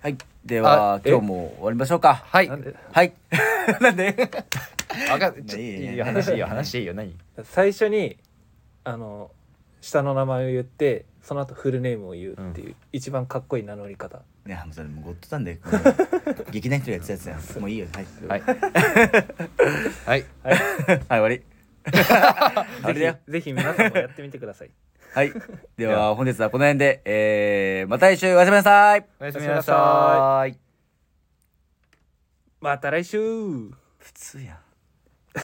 [0.00, 0.16] はい。
[0.44, 2.22] では今日も終わりましょうか。
[2.24, 2.48] はい。
[2.48, 2.76] なんで？
[2.92, 3.12] はい。
[3.82, 4.30] なんで？
[5.10, 6.04] あがちょいいねいいよ。
[6.04, 6.46] 話いいよ。
[6.46, 6.94] 話いいよ。
[6.94, 7.16] 何？
[7.42, 8.16] 最初に
[8.84, 9.32] あの
[9.84, 14.22] 下の名前を言ってその後フルネームを言うっていう、一番かっこいい名乗り方。
[14.46, 15.58] ねあのそれもうゴッドタンで
[16.50, 17.86] 劇団一人やってたやつやんもういいよ。
[17.92, 18.06] はい。
[18.26, 18.40] はい。
[18.40, 20.24] はい。
[20.42, 21.00] はい。
[21.06, 21.42] 終わり。
[22.82, 23.12] あれだよ。
[23.12, 24.70] ぜひぜひ皆さんもやってみてください。
[25.14, 25.32] はい。
[25.76, 29.06] では本日はこの辺でえー、また来週おやすみなさい。
[29.20, 30.58] おやすみなさい。
[32.60, 33.18] また来週。
[33.18, 34.63] 普通やん